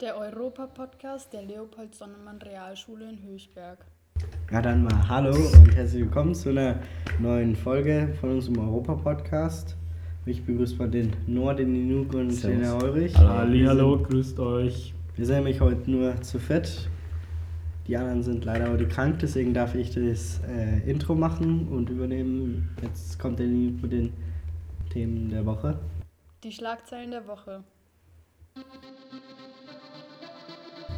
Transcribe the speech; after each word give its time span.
Der 0.00 0.18
Europa-Podcast 0.18 1.32
der 1.32 1.42
Leopold 1.42 1.94
Sonnemann 1.94 2.36
Realschule 2.42 3.08
in 3.08 3.22
Höchberg. 3.22 3.86
Ja, 4.52 4.60
dann 4.60 4.84
mal 4.84 5.08
hallo 5.08 5.34
und 5.34 5.74
herzlich 5.74 6.02
willkommen 6.02 6.34
zu 6.34 6.50
einer 6.50 6.80
neuen 7.18 7.56
Folge 7.56 8.14
von 8.20 8.32
unserem 8.32 8.58
Europa-Podcast. 8.58 9.74
Ich 10.26 10.44
begrüße 10.44 10.76
mal 10.76 10.90
den 10.90 11.16
Noah, 11.26 11.54
den 11.54 11.72
Ninuk 11.72 12.12
und 12.12 12.30
Servus. 12.30 12.58
den 12.58 12.62
Herr 12.62 12.82
Ulrich. 12.82 13.16
Hallo, 13.16 14.02
grüßt 14.02 14.38
euch. 14.38 14.92
Wir 15.14 15.24
sind 15.24 15.36
nämlich 15.36 15.62
heute 15.62 15.90
nur 15.90 16.20
zu 16.20 16.38
fett. 16.38 16.90
Die 17.86 17.96
anderen 17.96 18.22
sind 18.22 18.44
leider 18.44 18.70
heute 18.70 18.86
krank, 18.86 19.20
deswegen 19.20 19.54
darf 19.54 19.74
ich 19.74 19.94
das 19.94 20.42
äh, 20.46 20.90
Intro 20.90 21.14
machen 21.14 21.68
und 21.68 21.88
übernehmen. 21.88 22.76
Jetzt 22.82 23.18
kommt 23.18 23.38
der 23.38 23.46
Ninuk 23.46 23.80
mit 23.80 23.92
den 23.92 24.12
Themen 24.90 25.30
der 25.30 25.46
Woche. 25.46 25.78
Die 26.44 26.52
Schlagzeilen 26.52 27.12
der 27.12 27.26
Woche. 27.26 27.64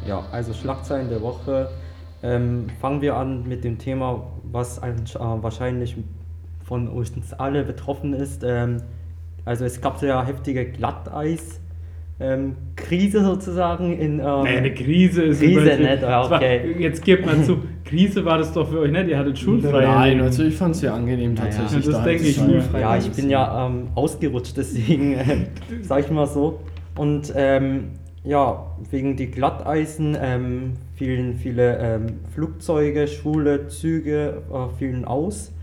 Ja, 0.07 0.23
also 0.31 0.53
Schlagzeilen 0.53 1.09
der 1.09 1.21
Woche. 1.21 1.69
Ähm, 2.21 2.67
fangen 2.81 3.01
wir 3.01 3.15
an 3.15 3.47
mit 3.47 3.63
dem 3.63 3.77
Thema, 3.77 4.27
was 4.51 4.81
ein, 4.81 4.95
äh, 5.15 5.19
wahrscheinlich 5.19 5.95
von 6.63 6.87
uns 6.87 7.13
alle 7.33 7.63
betroffen 7.63 8.13
ist. 8.13 8.43
Ähm, 8.45 8.77
also 9.45 9.65
es 9.65 9.79
gab 9.81 10.01
ja 10.01 10.23
heftige 10.25 10.65
Glatteis. 10.65 11.59
Ähm, 12.21 12.57
Krise 12.75 13.23
sozusagen 13.23 13.97
in. 13.97 14.19
Ähm, 14.19 14.41
Nee, 14.43 14.57
eine 14.57 14.73
Krise 14.73 15.23
ist 15.23 15.39
Krise 15.39 15.61
nicht, 15.77 16.01
ja, 16.01 16.23
Es 16.25 16.29
war- 16.29 16.35
okay. 16.37 16.75
Jetzt 16.77 17.05
gebt 17.05 17.25
mal 17.25 17.41
zu, 17.45 17.59
Krise 17.85 18.25
war 18.25 18.37
das 18.37 18.51
doch 18.51 18.67
für 18.69 18.79
euch 18.79 18.91
nicht, 18.91 19.07
ihr 19.07 19.17
hattet 19.17 19.39
schulfrei. 19.39 19.85
Nein, 19.85 20.21
also 20.21 20.43
ich 20.43 20.57
fand 20.57 20.75
es 20.75 20.81
sehr 20.81 20.93
angenehm 20.93 21.33
tatsächlich. 21.37 21.85
Das 21.85 21.93
daheim 21.93 22.05
denke 22.05 22.23
ich 22.27 22.41
mir. 22.41 22.61
Ja, 22.77 22.97
ich 22.97 23.09
bin 23.11 23.29
ja 23.29 23.65
ähm, 23.67 23.87
ausgerutscht, 23.95 24.57
deswegen 24.57 25.13
äh, 25.13 25.45
sag 25.81 26.01
ich 26.01 26.11
mal 26.11 26.27
so. 26.27 26.59
Und 26.97 27.31
ähm, 27.37 27.91
ja, 28.23 28.65
wegen 28.89 29.15
die 29.15 29.31
Glatteisen 29.31 30.17
ähm, 30.19 30.73
fielen 30.95 31.35
viele 31.35 31.77
ähm, 31.77 32.19
Flugzeuge, 32.33 33.07
Schule, 33.07 33.67
Züge 33.67 34.41
äh, 34.51 34.75
fielen 34.77 35.05
aus. 35.05 35.53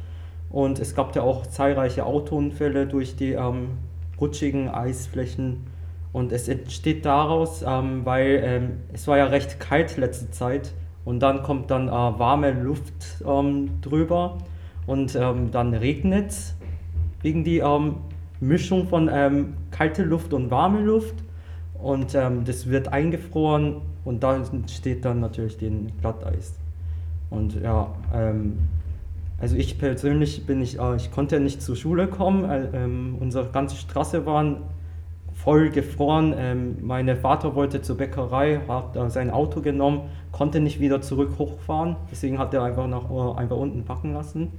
Und 0.51 0.79
es 0.79 0.95
gab 0.95 1.15
ja 1.15 1.23
auch 1.23 1.47
zahlreiche 1.47 2.07
Autounfälle 2.07 2.87
durch 2.87 3.17
die 3.17 3.33
ähm, 3.33 3.79
rutschigen 4.19 4.69
Eisflächen. 4.69 5.67
Und 6.13 6.33
es 6.33 6.49
entsteht 6.49 7.05
daraus, 7.05 7.63
ähm, 7.67 8.03
weil 8.05 8.41
ähm, 8.43 8.71
es 8.95 9.07
war 9.07 9.19
ja 9.19 9.27
recht 9.27 9.61
kalt 9.61 9.99
letzte 9.99 10.31
Zeit 10.31 10.73
und 11.05 11.21
dann 11.21 11.43
kommt 11.43 11.71
dann 11.71 11.89
äh, 11.89 11.91
warme 11.91 12.53
Luft 12.53 13.23
ähm, 13.27 13.81
drüber 13.83 14.39
und 14.87 15.17
dann 15.17 15.75
regnet 15.75 16.31
es 16.31 16.55
wegen 17.21 17.43
die 17.43 17.61
Mischung 18.39 18.87
von 18.87 19.11
ähm, 19.13 19.55
kalte 19.73 20.05
Luft 20.05 20.33
und 20.33 20.53
warme 20.53 20.81
Luft 20.81 21.26
und 21.83 22.15
ähm, 22.15 22.45
das 22.45 22.69
wird 22.69 22.89
eingefroren 22.89 23.83
und 24.05 24.23
da 24.23 24.37
entsteht 24.37 25.05
dann 25.05 25.21
natürlich 25.21 25.59
den 25.59 25.93
Glatteis. 26.01 26.55
Und 27.31 27.61
ja, 27.61 27.95
ähm, 28.15 28.59
also 29.39 29.57
ich 29.57 29.79
persönlich 29.79 30.47
bin 30.47 30.63
ich, 30.63 30.79
äh, 30.79 30.97
ich 30.97 31.11
konnte 31.11 31.41
nicht 31.41 31.61
zur 31.61 31.77
Schule 31.77 32.07
kommen, 32.07 32.45
äh, 32.45 32.69
ähm, 32.73 33.17
unsere 33.21 33.51
ganze 33.51 33.77
Straße 33.77 34.25
waren 34.27 34.59
voll 35.35 35.71
gefroren. 35.71 36.35
Ähm, 36.37 36.77
mein 36.81 37.15
Vater 37.17 37.55
wollte 37.55 37.83
zur 37.83 37.97
Bäckerei, 37.97 38.61
hat 38.67 38.97
äh, 38.97 39.11
sein 39.11 39.31
Auto 39.31 39.61
genommen, 39.61 40.03
konnte 40.33 40.61
nicht 40.61 40.81
wieder 40.81 41.03
zurück 41.03 41.33
hochfahren, 41.39 41.97
deswegen 42.11 42.39
hat 42.39 42.55
er 42.55 42.63
einfach 42.63 42.87
nach 42.87 43.11
äh, 43.11 43.39
einfach 43.39 43.57
unten 43.57 43.85
packen 43.85 44.15
lassen. 44.15 44.53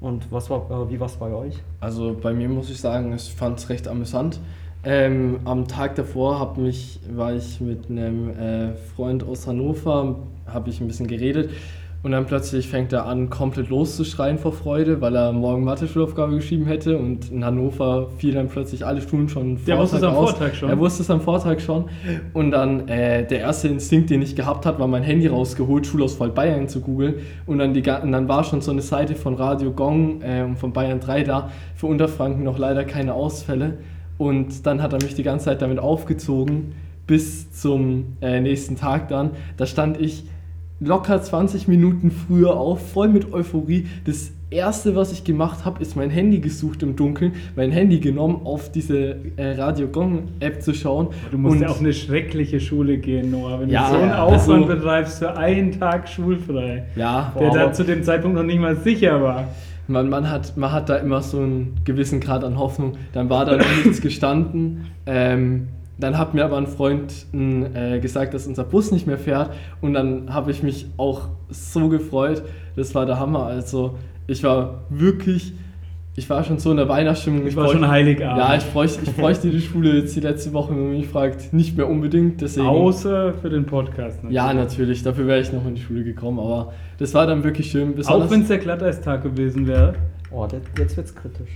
Und 0.00 0.30
was 0.32 0.50
war, 0.50 0.70
äh, 0.70 0.90
wie 0.90 0.98
war 1.00 1.06
es 1.06 1.16
bei 1.16 1.32
euch? 1.32 1.62
Also 1.80 2.16
bei 2.20 2.32
mir 2.32 2.48
muss 2.48 2.70
ich 2.70 2.80
sagen, 2.80 3.12
ich 3.14 3.32
fand 3.34 3.58
es 3.58 3.68
recht 3.68 3.88
amüsant. 3.88 4.40
Ähm, 4.84 5.38
am 5.44 5.68
Tag 5.68 5.94
davor 5.94 6.40
hab 6.40 6.58
mich, 6.58 6.98
war 7.14 7.32
ich 7.34 7.60
mit 7.60 7.88
einem 7.88 8.30
äh, 8.30 8.74
Freund 8.96 9.22
aus 9.22 9.46
Hannover, 9.46 10.16
habe 10.46 10.70
ich 10.70 10.80
ein 10.80 10.88
bisschen 10.88 11.06
geredet 11.06 11.50
und 12.02 12.10
dann 12.10 12.26
plötzlich 12.26 12.66
fängt 12.66 12.92
er 12.92 13.06
an, 13.06 13.30
komplett 13.30 13.68
loszuschreien 13.68 14.38
vor 14.38 14.52
Freude, 14.52 15.00
weil 15.00 15.14
er 15.14 15.30
morgen 15.30 15.62
Mathe-Schulaufgabe 15.62 16.34
geschrieben 16.34 16.66
hätte 16.66 16.98
und 16.98 17.30
in 17.30 17.44
Hannover 17.44 18.08
fiel 18.18 18.34
dann 18.34 18.48
plötzlich 18.48 18.84
alle 18.84 19.00
Stunden 19.00 19.28
schon 19.28 19.64
Der 19.64 19.78
wusste 19.78 19.98
es 19.98 20.02
am 20.02 20.14
aus. 20.16 20.30
Vortag 20.32 20.54
schon. 20.56 20.68
Er 20.68 20.78
wusste 20.80 21.02
es 21.04 21.10
am 21.10 21.20
Vortag 21.20 21.60
schon 21.60 21.84
und 22.32 22.50
dann 22.50 22.88
äh, 22.88 23.24
der 23.24 23.38
erste 23.38 23.68
Instinkt, 23.68 24.10
den 24.10 24.20
ich 24.20 24.34
gehabt 24.34 24.66
habe, 24.66 24.80
war 24.80 24.88
mein 24.88 25.04
Handy 25.04 25.28
rausgeholt, 25.28 25.86
Schulausfall 25.86 26.30
Bayern 26.30 26.66
zu 26.66 26.80
googeln 26.80 27.14
und 27.46 27.58
dann, 27.58 27.72
die, 27.72 27.82
und 27.88 28.10
dann 28.10 28.26
war 28.26 28.42
schon 28.42 28.60
so 28.62 28.72
eine 28.72 28.82
Seite 28.82 29.14
von 29.14 29.34
Radio 29.34 29.70
Gong 29.70 30.22
äh, 30.22 30.42
und 30.42 30.56
von 30.56 30.72
Bayern 30.72 30.98
3 30.98 31.22
da, 31.22 31.50
für 31.76 31.86
Unterfranken 31.86 32.42
noch 32.42 32.58
leider 32.58 32.82
keine 32.82 33.14
Ausfälle 33.14 33.78
und 34.22 34.66
dann 34.66 34.82
hat 34.82 34.92
er 34.92 35.02
mich 35.02 35.14
die 35.14 35.22
ganze 35.24 35.46
Zeit 35.46 35.62
damit 35.62 35.78
aufgezogen 35.78 36.72
bis 37.06 37.50
zum 37.52 38.16
äh, 38.20 38.40
nächsten 38.40 38.76
Tag 38.76 39.08
dann. 39.08 39.30
Da 39.56 39.66
stand 39.66 40.00
ich 40.00 40.24
locker 40.80 41.20
20 41.20 41.66
Minuten 41.68 42.10
früher 42.10 42.56
auf, 42.56 42.92
voll 42.92 43.08
mit 43.08 43.32
Euphorie. 43.32 43.86
Das 44.04 44.30
erste, 44.50 44.94
was 44.94 45.12
ich 45.12 45.24
gemacht 45.24 45.64
habe, 45.64 45.82
ist 45.82 45.96
mein 45.96 46.10
Handy 46.10 46.38
gesucht 46.38 46.82
im 46.82 46.94
Dunkeln, 46.96 47.32
mein 47.56 47.70
Handy 47.72 47.98
genommen, 48.00 48.40
auf 48.44 48.70
diese 48.70 49.16
äh, 49.36 49.52
Radio 49.60 49.88
Gong 49.88 50.28
App 50.40 50.62
zu 50.62 50.74
schauen. 50.74 51.08
Du 51.30 51.38
musst 51.38 51.56
Und- 51.56 51.62
ja 51.62 51.68
auf 51.68 51.80
eine 51.80 51.92
schreckliche 51.92 52.60
Schule 52.60 52.98
gehen, 52.98 53.30
Noah. 53.32 53.60
Wenn 53.60 53.68
Ja, 53.70 53.88
du 53.88 53.94
so 53.96 54.00
einen 54.00 54.10
ja, 54.10 54.22
Aufwand 54.22 54.62
also- 54.64 54.74
betreibst 54.76 55.18
für 55.18 55.36
einen 55.36 55.72
Tag 55.78 56.08
schulfrei, 56.08 56.84
Ja, 56.96 57.32
der 57.38 57.50
da 57.50 57.62
aber 57.64 57.72
zu 57.72 57.84
dem 57.84 58.02
Zeitpunkt 58.04 58.36
noch 58.36 58.44
nicht 58.44 58.60
mal 58.60 58.76
sicher 58.76 59.20
war. 59.22 59.48
Man, 59.92 60.08
man, 60.08 60.30
hat, 60.30 60.56
man 60.56 60.72
hat 60.72 60.88
da 60.88 60.96
immer 60.96 61.22
so 61.22 61.38
einen 61.38 61.80
gewissen 61.84 62.20
Grad 62.20 62.44
an 62.44 62.58
Hoffnung. 62.58 62.94
Dann 63.12 63.30
war 63.30 63.44
da 63.44 63.56
noch 63.56 63.76
nichts 63.84 64.00
gestanden. 64.00 64.86
Ähm, 65.06 65.68
dann 65.98 66.18
hat 66.18 66.34
mir 66.34 66.44
aber 66.44 66.56
ein 66.56 66.66
Freund 66.66 67.26
äh, 67.32 68.00
gesagt, 68.00 68.34
dass 68.34 68.46
unser 68.46 68.64
Bus 68.64 68.90
nicht 68.90 69.06
mehr 69.06 69.18
fährt. 69.18 69.50
Und 69.80 69.94
dann 69.94 70.34
habe 70.34 70.50
ich 70.50 70.62
mich 70.62 70.86
auch 70.96 71.28
so 71.48 71.88
gefreut. 71.88 72.42
Das 72.74 72.94
war 72.94 73.06
der 73.06 73.20
Hammer. 73.20 73.44
Also 73.44 73.98
ich 74.26 74.42
war 74.42 74.84
wirklich, 74.88 75.52
ich 76.14 76.28
war 76.28 76.44
schon 76.44 76.58
so 76.58 76.70
in 76.70 76.76
der 76.76 76.88
Weihnachtsstimmung. 76.88 77.46
Ich 77.46 77.56
war 77.56 77.64
bräuchte- 77.64 77.78
schon 77.80 77.88
Heiligabend. 77.88 78.38
Ja, 78.38 78.54
ich 78.56 78.64
bräuchte, 78.64 79.00
ich 79.02 79.12
bräuchte 79.16 79.48
die 79.50 79.60
Schule 79.60 79.96
jetzt 79.98 80.14
die 80.14 80.20
letzte 80.20 80.52
Woche, 80.52 80.70
wenn 80.74 80.82
man 80.82 80.90
mich 80.92 81.08
fragt, 81.08 81.52
nicht 81.52 81.76
mehr 81.76 81.88
unbedingt. 81.88 82.40
Deswegen, 82.40 82.66
Außer 82.66 83.32
für 83.34 83.48
den 83.48 83.64
Podcast. 83.64 84.18
ja, 84.28 84.52
natürlich, 84.52 85.02
dafür 85.02 85.26
wäre 85.26 85.40
ich 85.40 85.52
noch 85.52 85.66
in 85.66 85.74
die 85.74 85.80
Schule 85.80 86.04
gekommen. 86.04 86.38
Aber 86.38 86.72
das 86.98 87.14
war 87.14 87.26
dann 87.26 87.42
wirklich 87.44 87.70
schön. 87.70 87.90
Auch 87.92 87.96
besonders- 87.96 88.30
wenn 88.30 88.42
es 88.42 88.48
der 88.48 88.58
Glatteistag 88.58 89.22
gewesen 89.22 89.66
wäre. 89.66 89.94
Oh, 90.30 90.46
das, 90.46 90.60
jetzt 90.78 90.96
wird's 90.96 91.14
kritisch. 91.14 91.50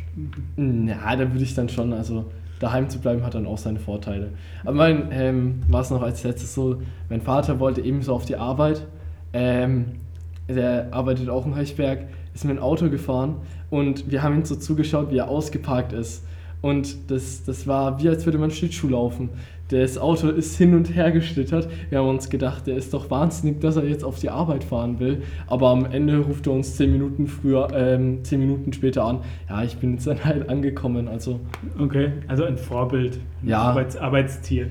Ja, 0.56 1.16
da 1.16 1.32
würde 1.32 1.42
ich 1.42 1.54
dann 1.54 1.68
schon, 1.68 1.92
also 1.92 2.24
daheim 2.60 2.88
zu 2.88 2.98
bleiben 2.98 3.24
hat 3.24 3.34
dann 3.34 3.46
auch 3.46 3.58
seine 3.58 3.78
Vorteile. 3.78 4.30
Aber 4.64 4.72
mein, 4.76 5.08
ähm, 5.12 5.62
war 5.68 5.82
es 5.82 5.90
noch 5.90 6.02
als 6.02 6.24
letztes 6.24 6.54
so, 6.54 6.76
mein 7.10 7.20
Vater 7.20 7.60
wollte 7.60 7.80
ebenso 7.82 8.14
auf 8.14 8.24
die 8.24 8.36
Arbeit. 8.36 8.86
Ähm, 9.32 9.86
der 10.48 10.88
arbeitet 10.92 11.28
auch 11.28 11.44
in 11.46 11.54
Heichberg, 11.56 12.04
ist 12.36 12.44
mit 12.44 12.56
dem 12.56 12.62
Auto 12.62 12.88
gefahren 12.90 13.36
und 13.70 14.10
wir 14.10 14.22
haben 14.22 14.36
ihm 14.36 14.44
so 14.44 14.54
zugeschaut, 14.56 15.10
wie 15.10 15.18
er 15.18 15.28
ausgeparkt 15.28 15.92
ist. 15.92 16.24
Und 16.62 17.10
das, 17.10 17.44
das 17.44 17.66
war 17.66 18.00
wie, 18.02 18.08
als 18.08 18.24
würde 18.26 18.38
man 18.38 18.50
Schlittschuh 18.50 18.88
laufen. 18.88 19.30
Das 19.68 19.98
Auto 19.98 20.28
ist 20.28 20.56
hin 20.56 20.74
und 20.74 20.94
her 20.94 21.10
geschlittert. 21.10 21.68
Wir 21.90 21.98
haben 21.98 22.08
uns 22.08 22.30
gedacht, 22.30 22.66
der 22.68 22.76
ist 22.76 22.94
doch 22.94 23.10
wahnsinnig, 23.10 23.60
dass 23.60 23.76
er 23.76 23.84
jetzt 23.84 24.04
auf 24.04 24.18
die 24.20 24.30
Arbeit 24.30 24.62
fahren 24.62 25.00
will. 25.00 25.22
Aber 25.48 25.70
am 25.70 25.86
Ende 25.86 26.18
ruft 26.18 26.46
er 26.46 26.52
uns 26.52 26.76
zehn 26.76 26.92
Minuten 26.92 27.26
früher, 27.26 27.68
ähm, 27.74 28.22
zehn 28.22 28.38
Minuten 28.38 28.72
später 28.72 29.04
an. 29.04 29.20
Ja, 29.48 29.64
ich 29.64 29.76
bin 29.78 29.94
jetzt 29.94 30.06
dann 30.06 30.24
halt 30.24 30.48
angekommen. 30.48 31.08
Also 31.08 31.40
Okay, 31.78 32.12
also 32.28 32.44
ein 32.44 32.58
Vorbild. 32.58 33.18
Ein 33.42 33.48
Ja. 33.48 33.58
Arbeits 33.62 33.96
Arbeitstier. 33.96 34.68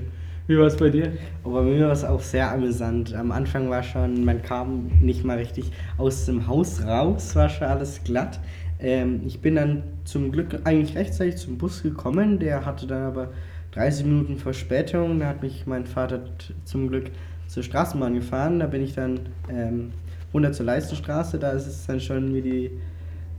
Wie 0.48 0.56
war 0.56 0.66
es 0.66 0.76
bei 0.76 0.90
dir? 0.90 1.12
Aber 1.42 1.64
bei 1.64 1.70
mir 1.70 1.86
war 1.86 1.92
es 1.92 2.04
auch 2.04 2.20
sehr 2.20 2.52
amüsant. 2.52 3.12
Am 3.14 3.32
Anfang 3.32 3.68
war 3.68 3.82
schon, 3.82 4.24
man 4.24 4.42
kam 4.42 4.92
nicht 5.00 5.24
mal 5.24 5.38
richtig 5.38 5.72
aus 5.98 6.26
dem 6.26 6.46
Haus 6.46 6.84
raus, 6.84 7.34
war 7.34 7.48
schon 7.48 7.66
alles 7.66 8.04
glatt. 8.04 8.38
Ähm, 8.78 9.22
ich 9.26 9.40
bin 9.40 9.56
dann 9.56 9.82
zum 10.04 10.30
Glück 10.30 10.60
eigentlich 10.62 10.96
rechtzeitig 10.96 11.38
zum 11.38 11.58
Bus 11.58 11.82
gekommen, 11.82 12.38
der 12.38 12.64
hatte 12.64 12.86
dann 12.86 13.02
aber 13.02 13.30
30 13.72 14.06
Minuten 14.06 14.36
Verspätung. 14.36 15.18
Da 15.18 15.26
hat 15.26 15.42
mich 15.42 15.66
mein 15.66 15.84
Vater 15.84 16.22
zum 16.64 16.86
Glück 16.86 17.10
zur 17.48 17.64
Straßenbahn 17.64 18.14
gefahren. 18.14 18.60
Da 18.60 18.66
bin 18.66 18.82
ich 18.82 18.94
dann 18.94 19.18
ähm, 19.50 19.90
runter 20.32 20.52
zur 20.52 20.66
Leistenstraße. 20.66 21.40
Da 21.40 21.50
ist 21.50 21.66
es 21.66 21.86
dann 21.86 21.98
schon 21.98 22.32
wie 22.32 22.42
die 22.42 22.70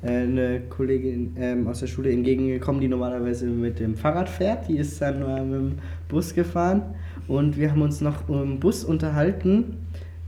äh, 0.04 0.24
eine 0.24 0.60
Kollegin 0.70 1.38
ähm, 1.40 1.68
aus 1.70 1.80
der 1.80 1.88
Schule 1.88 2.12
entgegengekommen, 2.12 2.82
die 2.82 2.90
normalerweise 2.90 3.46
mit 3.48 3.80
dem 3.80 3.96
Fahrrad 3.96 4.28
fährt. 4.28 4.68
Die 4.68 4.78
ist 4.78 5.02
dann 5.02 5.20
nur 5.20 5.40
mit 5.40 5.54
dem 5.54 5.80
Bus 6.10 6.34
gefahren 6.34 6.96
und 7.28 7.58
wir 7.58 7.72
haben 7.72 7.82
uns 7.82 8.02
noch 8.02 8.28
im 8.30 8.60
Bus 8.60 8.84
unterhalten, 8.84 9.78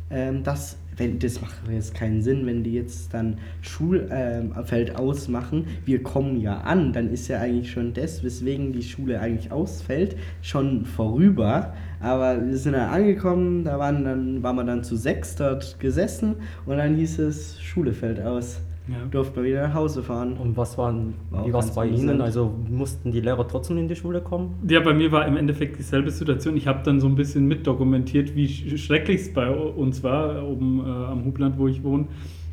ähm, 0.10 0.44
dass, 0.44 0.78
wenn, 0.98 1.20
das 1.20 1.42
macht 1.42 1.56
jetzt 1.72 1.94
keinen 1.94 2.22
Sinn, 2.22 2.46
wenn 2.46 2.64
die 2.64 2.74
jetzt 2.74 3.14
dann 3.14 3.38
Schulfeld 3.62 4.90
ähm, 4.90 4.96
ausmachen. 4.96 5.68
Wir 5.86 6.04
kommen 6.04 6.42
ja 6.42 6.62
an, 6.62 6.92
dann 6.94 7.10
ist 7.10 7.28
ja 7.28 7.40
eigentlich 7.40 7.72
schon 7.72 7.94
das, 7.94 8.24
weswegen 8.24 8.74
die 8.74 8.84
Schule 8.84 9.20
eigentlich 9.20 9.52
ausfällt, 9.52 10.16
schon 10.42 10.86
vorüber. 10.86 11.74
Aber 12.02 12.46
wir 12.46 12.58
sind 12.58 12.74
dann 12.74 12.90
angekommen, 12.90 13.64
da 13.64 13.80
waren 13.80 14.04
dann, 14.04 14.44
waren 14.44 14.56
wir 14.56 14.64
dann 14.64 14.84
zu 14.84 14.96
sechs 14.96 15.36
dort 15.36 15.80
gesessen 15.80 16.36
und 16.66 16.78
dann 16.78 16.96
hieß 16.96 17.20
es, 17.20 17.62
Schule 17.62 17.94
fällt 17.94 18.22
aus. 18.22 18.62
Ja. 18.90 19.06
durfte 19.12 19.40
man 19.40 19.46
wieder 19.50 19.68
nach 19.68 19.74
Hause 19.74 20.02
fahren. 20.04 20.34
Und 20.34 20.58
was 20.58 20.78
waren, 20.78 21.14
War 21.30 21.46
wie 21.46 21.54
war 21.54 21.60
es 21.60 21.72
bei 21.72 21.86
Ihnen? 21.86 21.96
amüsant. 22.00 22.22
Also 22.22 22.54
mussten 22.70 23.12
die 23.12 23.22
Lehrer 23.22 23.48
trotzdem 23.48 23.78
in 23.78 23.88
die 23.88 23.96
Schule 23.96 24.22
kommen? 24.22 24.56
Ja, 24.68 24.80
bei 24.80 24.94
mir 24.94 25.12
war 25.12 25.28
im 25.28 25.38
Endeffekt 25.38 25.78
dieselbe 25.78 26.12
Situation. 26.12 26.58
Ich 26.58 26.68
habe 26.68 26.80
dann 26.84 27.00
so 27.00 27.08
ein 27.08 27.16
bisschen 27.16 27.48
mitdokumentiert, 27.48 28.36
wie 28.36 28.46
sch- 28.48 28.78
schrecklich 28.78 29.22
es 29.22 29.34
bei 29.34 29.50
uns 29.50 30.04
war, 30.04 30.48
oben 30.48 30.80
äh, 30.80 30.90
am 30.90 31.26
Hubland, 31.26 31.58
wo 31.58 31.68
ich 31.68 31.84
wohne. 31.84 32.08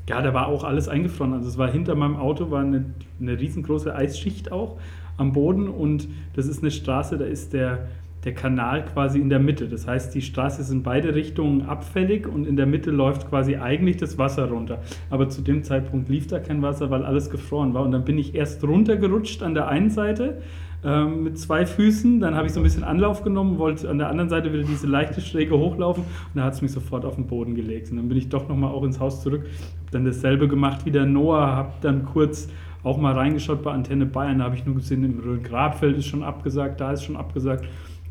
Ja, 0.09 0.23
da 0.23 0.33
war 0.35 0.47
auch 0.49 0.62
alles 0.62 0.88
eingefroren. 0.88 1.33
Also 1.33 1.49
es 1.49 1.59
war 1.59 1.69
hinter 1.69 1.94
meinem 1.94 2.17
Auto 2.17 2.50
war 2.50 2.61
eine, 2.61 2.85
eine 3.21 3.38
riesengroße 3.41 3.94
Eisschicht 3.94 4.53
auch 4.53 4.77
am 5.17 5.33
Boden 5.33 5.69
und 5.69 6.06
das 6.35 6.47
ist 6.47 6.62
eine 6.62 6.71
Straße, 6.71 7.17
da 7.19 7.25
ist 7.25 7.53
der, 7.55 7.88
der 8.26 8.34
Kanal 8.34 8.84
quasi 8.84 9.20
in 9.20 9.31
der 9.31 9.38
Mitte. 9.38 9.69
Das 9.69 9.87
heißt, 9.87 10.12
die 10.12 10.20
Straße 10.20 10.61
ist 10.61 10.70
in 10.70 10.82
beide 10.82 11.14
Richtungen 11.14 11.62
abfällig 11.62 12.26
und 12.26 12.44
in 12.44 12.56
der 12.56 12.67
Mitte 12.67 12.90
läuft 12.90 13.31
quasi 13.31 13.56
eigentlich 13.56 13.96
das 13.99 14.19
Wasser 14.19 14.50
runter. 14.50 14.81
Aber 15.11 15.28
zu 15.28 15.43
dem 15.43 15.62
Zeitpunkt 15.62 16.08
lief 16.08 16.26
da 16.26 16.40
kein 16.40 16.61
Wasser, 16.61 16.90
weil 16.90 17.05
alles 17.05 17.31
gefroren 17.31 17.73
war. 17.73 17.84
Und 17.84 17.93
dann 17.93 18.05
bin 18.05 18.19
ich 18.19 18.34
erst 18.34 18.64
runtergerutscht 18.64 19.44
an 19.44 19.55
der 19.55 19.69
einen 19.69 19.90
Seite 19.90 20.38
ähm, 20.84 21.23
mit 21.23 21.38
zwei 21.38 21.67
Füßen. 21.67 22.19
Dann 22.19 22.34
habe 22.34 22.49
ich 22.49 22.52
so 22.52 22.58
ein 22.58 22.64
bisschen 22.64 22.82
Anlauf 22.82 23.23
genommen, 23.23 23.58
wollte 23.58 23.88
an 23.88 23.99
der 23.99 24.08
anderen 24.08 24.28
Seite 24.28 24.52
wieder 24.52 24.64
diese 24.64 24.88
leichte 24.88 25.20
Schräge 25.20 25.56
hochlaufen 25.56 26.02
und 26.02 26.37
da 26.37 26.43
hat 26.43 26.55
es 26.55 26.62
mich 26.62 26.73
sofort 26.73 27.05
auf 27.05 27.14
den 27.14 27.28
Boden 27.28 27.55
gelegt. 27.55 27.93
Und 27.93 27.99
dann 27.99 28.08
bin 28.08 28.19
ich 28.19 28.28
doch 28.28 28.49
nochmal 28.49 28.73
auch 28.73 28.82
ins 28.82 28.99
Haus 28.99 29.23
zurück, 29.23 29.43
habe 29.43 29.90
dann 29.93 30.05
dasselbe 30.05 30.49
gemacht 30.49 30.84
wie 30.84 30.90
der 30.90 31.06
Noah, 31.06 31.46
habe 31.46 31.73
dann 31.81 32.05
kurz 32.05 32.49
auch 32.82 32.99
mal 32.99 33.14
reingeschaut 33.14 33.62
bei 33.62 33.73
Antenne 33.73 34.06
Bayern, 34.06 34.38
da 34.38 34.44
habe 34.44 34.56
ich 34.56 34.64
nur 34.64 34.75
gesehen, 34.76 35.05
im 35.05 35.19
Rhön-Grabfeld 35.20 35.96
ist 35.96 36.06
schon 36.06 36.23
abgesagt, 36.23 36.81
da 36.81 36.93
ist 36.93 37.05
schon 37.05 37.17
abgesagt. 37.17 37.67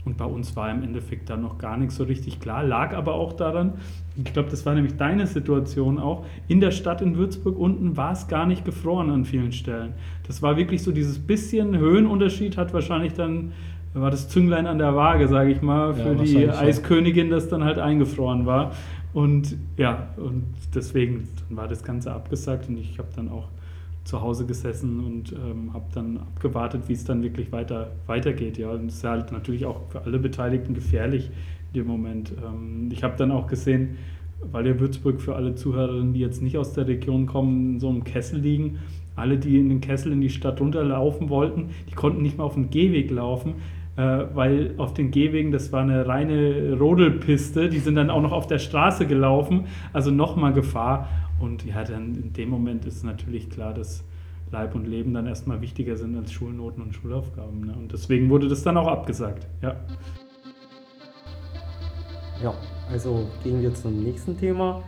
Und 0.06 0.18
bei 0.18 0.26
uns 0.26 0.56
war 0.56 0.70
im 0.70 0.84
Endeffekt 0.84 1.32
dann 1.32 1.42
noch 1.42 1.58
gar 1.58 1.78
nichts 1.78 1.96
so 1.96 2.04
richtig 2.04 2.40
klar, 2.40 2.64
lag 2.64 2.94
aber 2.96 3.16
auch 3.16 3.34
daran, 3.34 3.74
ich 4.16 4.32
glaube, 4.32 4.50
das 4.50 4.66
war 4.66 4.76
nämlich 4.76 4.96
deine 4.98 5.26
Situation 5.26 5.98
auch, 5.98 6.26
in 6.48 6.62
der 6.62 6.72
Stadt 6.72 7.02
in 7.02 7.18
Würzburg 7.18 7.58
unten 7.58 7.98
war 7.98 8.12
es 8.12 8.28
gar 8.28 8.46
nicht 8.46 8.64
gefroren 8.64 9.10
an 9.10 9.26
vielen 9.26 9.52
Stellen. 9.52 9.94
Das 10.28 10.42
war 10.42 10.58
wirklich 10.58 10.84
so 10.84 10.92
dieses 10.92 11.20
bisschen 11.20 11.76
Höhenunterschied 11.78 12.56
hat 12.56 12.74
wahrscheinlich 12.74 13.14
dann, 13.14 13.54
war 13.94 14.12
das 14.12 14.30
Zünglein 14.30 14.68
an 14.68 14.78
der 14.78 14.96
Waage, 14.96 15.28
sage 15.28 15.52
ich 15.52 15.62
mal, 15.62 15.90
Ja, 15.90 15.94
für 15.96 16.16
die 16.16 16.18
wahrscheinlich 16.18 16.56
schon. 16.56 16.68
Eiskönigin, 16.68 17.30
das 17.30 17.50
dann 17.50 17.64
halt 17.64 17.80
eingefroren 17.80 18.46
war. 18.46 18.74
Und 19.14 19.56
ja, 19.78 20.10
und 20.18 20.44
deswegen 20.76 21.28
war 21.50 21.68
das 21.68 21.84
Ganze 21.84 22.14
abgesagt 22.14 22.70
und 22.70 22.78
ich 22.78 23.00
habe 23.00 23.08
dann 23.16 23.30
auch 23.30 23.48
zu 24.06 24.22
Hause 24.22 24.46
gesessen 24.46 25.00
und 25.04 25.34
ähm, 25.34 25.74
habe 25.74 25.86
dann 25.94 26.18
abgewartet, 26.18 26.84
wie 26.88 26.94
es 26.94 27.04
dann 27.04 27.24
wirklich 27.24 27.52
weiter 27.52 27.92
weitergeht. 28.06 28.58
Ja, 28.58 28.70
und 28.70 28.88
es 28.88 28.98
ist 28.98 29.04
halt 29.04 29.32
natürlich 29.32 29.66
auch 29.66 29.82
für 29.90 30.02
alle 30.04 30.20
Beteiligten 30.20 30.76
gefährlich 30.76 31.32
in 31.74 31.82
dem 31.82 31.88
Moment. 31.88 32.32
Ähm, 32.46 32.90
ich 32.92 33.04
habe 33.04 33.16
dann 33.18 33.32
auch 33.32 33.48
gesehen, 33.48 33.98
weil 34.52 34.68
ja 34.68 34.80
Würzburg 34.80 35.20
für 35.20 35.36
alle 35.36 35.56
Zuhörerinnen, 35.56 36.14
die 36.14 36.20
jetzt 36.20 36.42
nicht 36.44 36.58
aus 36.58 36.74
der 36.74 36.88
Region 36.88 37.26
kommen, 37.26 37.74
in 37.74 37.80
so 37.80 37.90
einem 37.90 38.04
Kessel 38.04 38.40
liegen. 38.40 38.78
Alle, 39.16 39.38
die 39.38 39.58
in 39.58 39.70
den 39.70 39.82
Kessel 39.82 40.12
in 40.12 40.22
die 40.22 40.30
Stadt 40.30 40.62
runterlaufen 40.62 41.30
wollten, 41.30 41.70
die 41.90 41.96
konnten 41.96 42.22
nicht 42.22 42.38
mehr 42.38 42.46
auf 42.46 42.54
den 42.54 42.70
Gehweg 42.70 43.10
laufen, 43.10 43.56
äh, 43.96 44.26
weil 44.34 44.76
auf 44.78 44.94
den 44.94 45.10
Gehwegen, 45.10 45.52
das 45.52 45.72
war 45.72 45.82
eine 45.82 46.06
reine 46.06 46.78
Rodelpiste, 46.78 47.70
die 47.70 47.80
sind 47.80 47.96
dann 47.96 48.12
auch 48.12 48.22
noch 48.22 48.34
auf 48.34 48.46
der 48.46 48.60
Straße 48.60 49.08
gelaufen, 49.08 49.66
also 49.94 50.12
nochmal 50.12 50.54
Gefahr. 50.54 51.08
Und 51.40 51.66
ja, 51.66 51.84
dann 51.84 52.16
in 52.16 52.34
dem 52.34 52.50
Moment 52.50 52.86
ist 52.86 53.04
natürlich 53.04 53.50
klar, 53.50 53.74
dass 53.74 54.04
Leib 54.52 54.76
und 54.76 54.86
Leben 54.86 55.14
dann 55.14 55.28
erstmal 55.28 55.62
wichtiger 55.62 55.98
sind 55.98 56.16
als 56.18 56.32
Schulnoten 56.32 56.82
und 56.82 56.96
Schulaufgaben. 56.96 57.66
Ne? 57.66 57.74
Und 57.74 57.92
deswegen 57.92 58.30
wurde 58.30 58.48
das 58.48 58.64
dann 58.64 58.78
auch 58.78 58.88
abgesagt. 58.88 59.48
Ja. 59.62 59.76
Ja, 62.44 62.54
also 62.90 63.28
gehen 63.44 63.62
wir 63.62 63.74
zum 63.74 64.04
nächsten 64.04 64.38
Thema. 64.38 64.84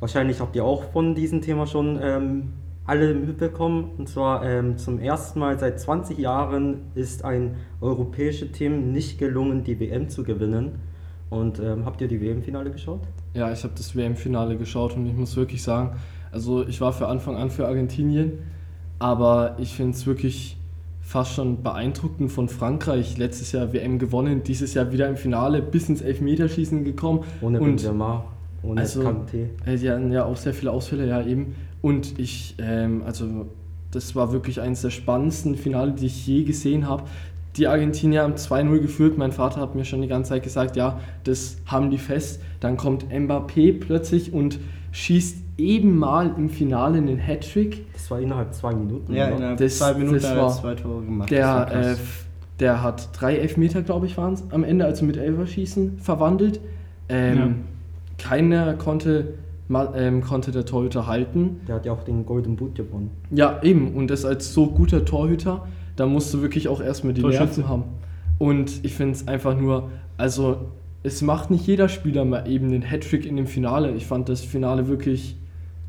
Wahrscheinlich 0.00 0.40
habt 0.40 0.54
ihr 0.56 0.64
auch 0.64 0.84
von 0.92 1.14
diesem 1.14 1.40
Thema 1.42 1.66
schon 1.66 1.98
ähm, 2.00 2.52
alle 2.86 3.14
mitbekommen. 3.14 3.90
Und 3.98 4.08
zwar 4.08 4.44
ähm, 4.44 4.78
zum 4.78 4.98
ersten 4.98 5.38
Mal 5.38 5.58
seit 5.58 5.80
20 5.80 6.18
Jahren 6.18 6.90
ist 6.94 7.24
ein 7.24 7.56
europäisches 7.80 8.52
Team 8.52 8.92
nicht 8.92 9.18
gelungen, 9.18 9.64
die 9.64 9.78
WM 9.80 10.08
zu 10.08 10.24
gewinnen. 10.24 10.80
Und 11.28 11.60
ähm, 11.60 11.84
habt 11.84 12.00
ihr 12.00 12.08
die 12.08 12.20
WM-Finale 12.20 12.70
geschaut? 12.70 13.02
Ja, 13.34 13.52
ich 13.52 13.62
habe 13.62 13.74
das 13.76 13.94
WM-Finale 13.94 14.56
geschaut 14.56 14.96
und 14.96 15.06
ich 15.06 15.14
muss 15.14 15.36
wirklich 15.36 15.62
sagen, 15.62 15.96
also 16.32 16.66
ich 16.66 16.80
war 16.80 16.92
für 16.92 17.08
Anfang 17.08 17.36
an 17.36 17.50
für 17.50 17.66
Argentinien, 17.66 18.32
aber 18.98 19.56
ich 19.58 19.74
finde 19.74 19.96
es 19.96 20.06
wirklich 20.06 20.56
fast 21.00 21.34
schon 21.34 21.62
beeindruckend 21.62 22.30
von 22.30 22.48
Frankreich. 22.48 23.18
Letztes 23.18 23.52
Jahr 23.52 23.72
WM 23.72 23.98
gewonnen, 23.98 24.42
dieses 24.44 24.74
Jahr 24.74 24.92
wieder 24.92 25.08
im 25.08 25.16
Finale 25.16 25.60
bis 25.60 25.88
ins 25.88 26.02
Elfmeterschießen 26.02 26.84
gekommen. 26.84 27.24
Ohne 27.40 27.58
Benzema, 27.58 28.24
ohne 28.62 28.80
also, 28.82 29.02
Kanté. 29.02 29.48
äh, 29.64 29.76
die 29.76 29.90
hatten 29.90 30.12
ja 30.12 30.24
auch 30.24 30.36
sehr 30.36 30.54
viele 30.54 30.70
Ausfälle, 30.70 31.06
ja 31.06 31.24
eben. 31.24 31.56
Und 31.82 32.18
ich, 32.18 32.54
ähm, 32.58 33.02
also 33.04 33.46
das 33.90 34.14
war 34.14 34.32
wirklich 34.32 34.60
eines 34.60 34.82
der 34.82 34.90
spannendsten 34.90 35.56
Finale, 35.56 35.92
die 35.92 36.06
ich 36.06 36.26
je 36.26 36.44
gesehen 36.44 36.86
habe. 36.86 37.04
Die 37.56 37.66
Argentinier 37.66 38.22
haben 38.22 38.34
2-0 38.34 38.78
geführt. 38.80 39.18
Mein 39.18 39.32
Vater 39.32 39.60
hat 39.60 39.74
mir 39.74 39.84
schon 39.84 40.02
die 40.02 40.08
ganze 40.08 40.30
Zeit 40.30 40.42
gesagt, 40.42 40.76
ja, 40.76 41.00
das 41.24 41.56
haben 41.66 41.90
die 41.90 41.98
fest. 41.98 42.40
Dann 42.60 42.76
kommt 42.76 43.06
Mbappé 43.12 43.78
plötzlich 43.80 44.32
und 44.32 44.58
schießt 44.92 45.38
eben 45.58 45.96
mal 45.98 46.32
im 46.36 46.48
Finale 46.48 46.98
einen 46.98 47.18
Hattrick. 47.18 47.84
Das 47.92 48.10
war 48.10 48.20
innerhalb 48.20 48.54
zwei 48.54 48.72
Minuten. 48.74 49.12
Ja, 49.14 49.26
oder? 49.28 49.36
innerhalb 49.36 49.58
Das- 49.58 49.78
zwei 49.78 49.94
Minuten 49.94 50.14
das 50.14 50.28
hat 50.30 50.36
er 50.36 50.42
war- 50.42 50.60
zwei 50.60 50.74
Tore 50.74 51.02
gemacht. 51.04 51.30
Der, 51.30 51.68
äh, 51.72 51.96
der 52.60 52.82
hat 52.82 53.08
drei 53.20 53.36
Elfmeter, 53.36 53.82
glaube 53.82 54.06
ich, 54.06 54.16
waren 54.16 54.34
es 54.34 54.44
am 54.50 54.64
Ende, 54.64 54.84
also 54.84 55.04
mit 55.04 55.16
Elferschießen 55.16 55.98
verwandelt. 55.98 56.60
Ähm, 57.08 57.36
Ja. 57.38 57.48
Keiner 58.18 58.74
konnte, 58.74 59.34
ähm, 59.94 60.20
konnte 60.22 60.50
der 60.52 60.64
Torhüter 60.66 61.06
halten. 61.06 61.60
Der 61.66 61.76
hat 61.76 61.86
ja 61.86 61.92
auch 61.92 62.02
den 62.04 62.26
Golden 62.26 62.56
Boot 62.56 62.74
gewonnen. 62.74 63.10
Ja, 63.30 63.60
eben. 63.62 63.94
Und 63.94 64.08
das 64.08 64.24
als 64.24 64.52
so 64.52 64.66
guter 64.66 65.04
Torhüter, 65.04 65.66
da 65.96 66.06
musst 66.06 66.32
du 66.34 66.42
wirklich 66.42 66.68
auch 66.68 66.80
erstmal 66.80 67.12
die. 67.14 67.22
Nerven 67.22 67.68
haben. 67.68 67.84
Und 68.38 68.84
ich 68.84 68.94
finde 68.94 69.12
es 69.12 69.28
einfach 69.28 69.56
nur, 69.58 69.90
also 70.16 70.68
es 71.02 71.22
macht 71.22 71.50
nicht 71.50 71.66
jeder 71.66 71.88
Spieler 71.88 72.24
mal 72.24 72.48
eben 72.48 72.70
den 72.70 72.82
Hattrick 72.82 73.26
in 73.26 73.36
dem 73.36 73.46
Finale. 73.46 73.92
Ich 73.94 74.06
fand 74.06 74.28
das 74.28 74.42
Finale 74.42 74.88
wirklich 74.88 75.36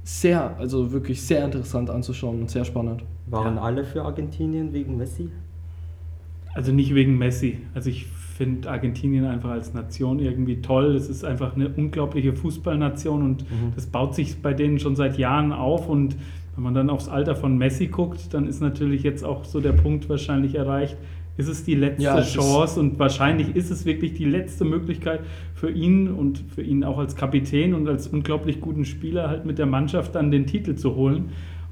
sehr, 0.03 0.57
also 0.57 0.91
wirklich 0.91 1.21
sehr 1.21 1.45
interessant 1.45 1.89
anzuschauen 1.89 2.41
und 2.41 2.49
sehr 2.49 2.65
spannend. 2.65 3.03
Waren 3.27 3.55
Ja. 3.55 3.61
alle 3.61 3.83
für 3.83 4.03
Argentinien 4.03 4.73
wegen 4.73 4.97
Messi? 4.97 5.29
Also 6.53 6.71
nicht 6.73 6.93
wegen 6.95 7.17
Messi. 7.17 7.59
Also 7.73 7.89
ich 7.89 8.07
finde 8.07 8.69
Argentinien 8.69 9.25
einfach 9.25 9.51
als 9.51 9.73
Nation 9.73 10.19
irgendwie 10.19 10.61
toll. 10.61 10.95
Es 10.95 11.07
ist 11.07 11.23
einfach 11.23 11.55
eine 11.55 11.69
unglaubliche 11.69 12.33
Fußballnation 12.33 13.21
und 13.21 13.43
Mhm. 13.49 13.71
das 13.75 13.85
baut 13.85 14.15
sich 14.15 14.41
bei 14.41 14.53
denen 14.53 14.79
schon 14.79 14.95
seit 14.97 15.17
Jahren 15.17 15.53
auf. 15.53 15.87
Und 15.87 16.17
wenn 16.55 16.63
man 16.63 16.73
dann 16.73 16.89
aufs 16.89 17.07
Alter 17.07 17.35
von 17.35 17.57
Messi 17.57 17.87
guckt, 17.87 18.33
dann 18.33 18.47
ist 18.47 18.61
natürlich 18.61 19.03
jetzt 19.03 19.23
auch 19.23 19.45
so 19.45 19.59
der 19.59 19.71
Punkt 19.71 20.09
wahrscheinlich 20.09 20.55
erreicht. 20.55 20.97
Ist 21.37 21.47
es 21.47 21.63
die 21.63 21.75
letzte 21.75 22.03
Ja, 22.03 22.21
Chance 22.21 22.79
und 22.79 22.99
wahrscheinlich 22.99 23.55
ist 23.55 23.71
es 23.71 23.85
wirklich 23.85 24.13
die 24.13 24.25
letzte 24.25 24.65
Möglichkeit 24.65 25.21
für 25.55 25.71
ihn 25.71 26.09
und 26.09 26.43
für 26.53 26.61
ihn 26.61 26.83
auch 26.83 26.99
als 26.99 27.15
Kapitän 27.15 27.73
und 27.73 27.87
als 27.87 28.07
unglaublich 28.07 28.59
guten 28.59 28.83
Spieler 28.83 29.29
halt 29.29 29.45
mit 29.45 29.57
der 29.57 29.65
Mannschaft 29.65 30.13
dann 30.15 30.29
den 30.29 30.45
Titel 30.45 30.75
zu 30.75 30.95
holen. 30.95 31.29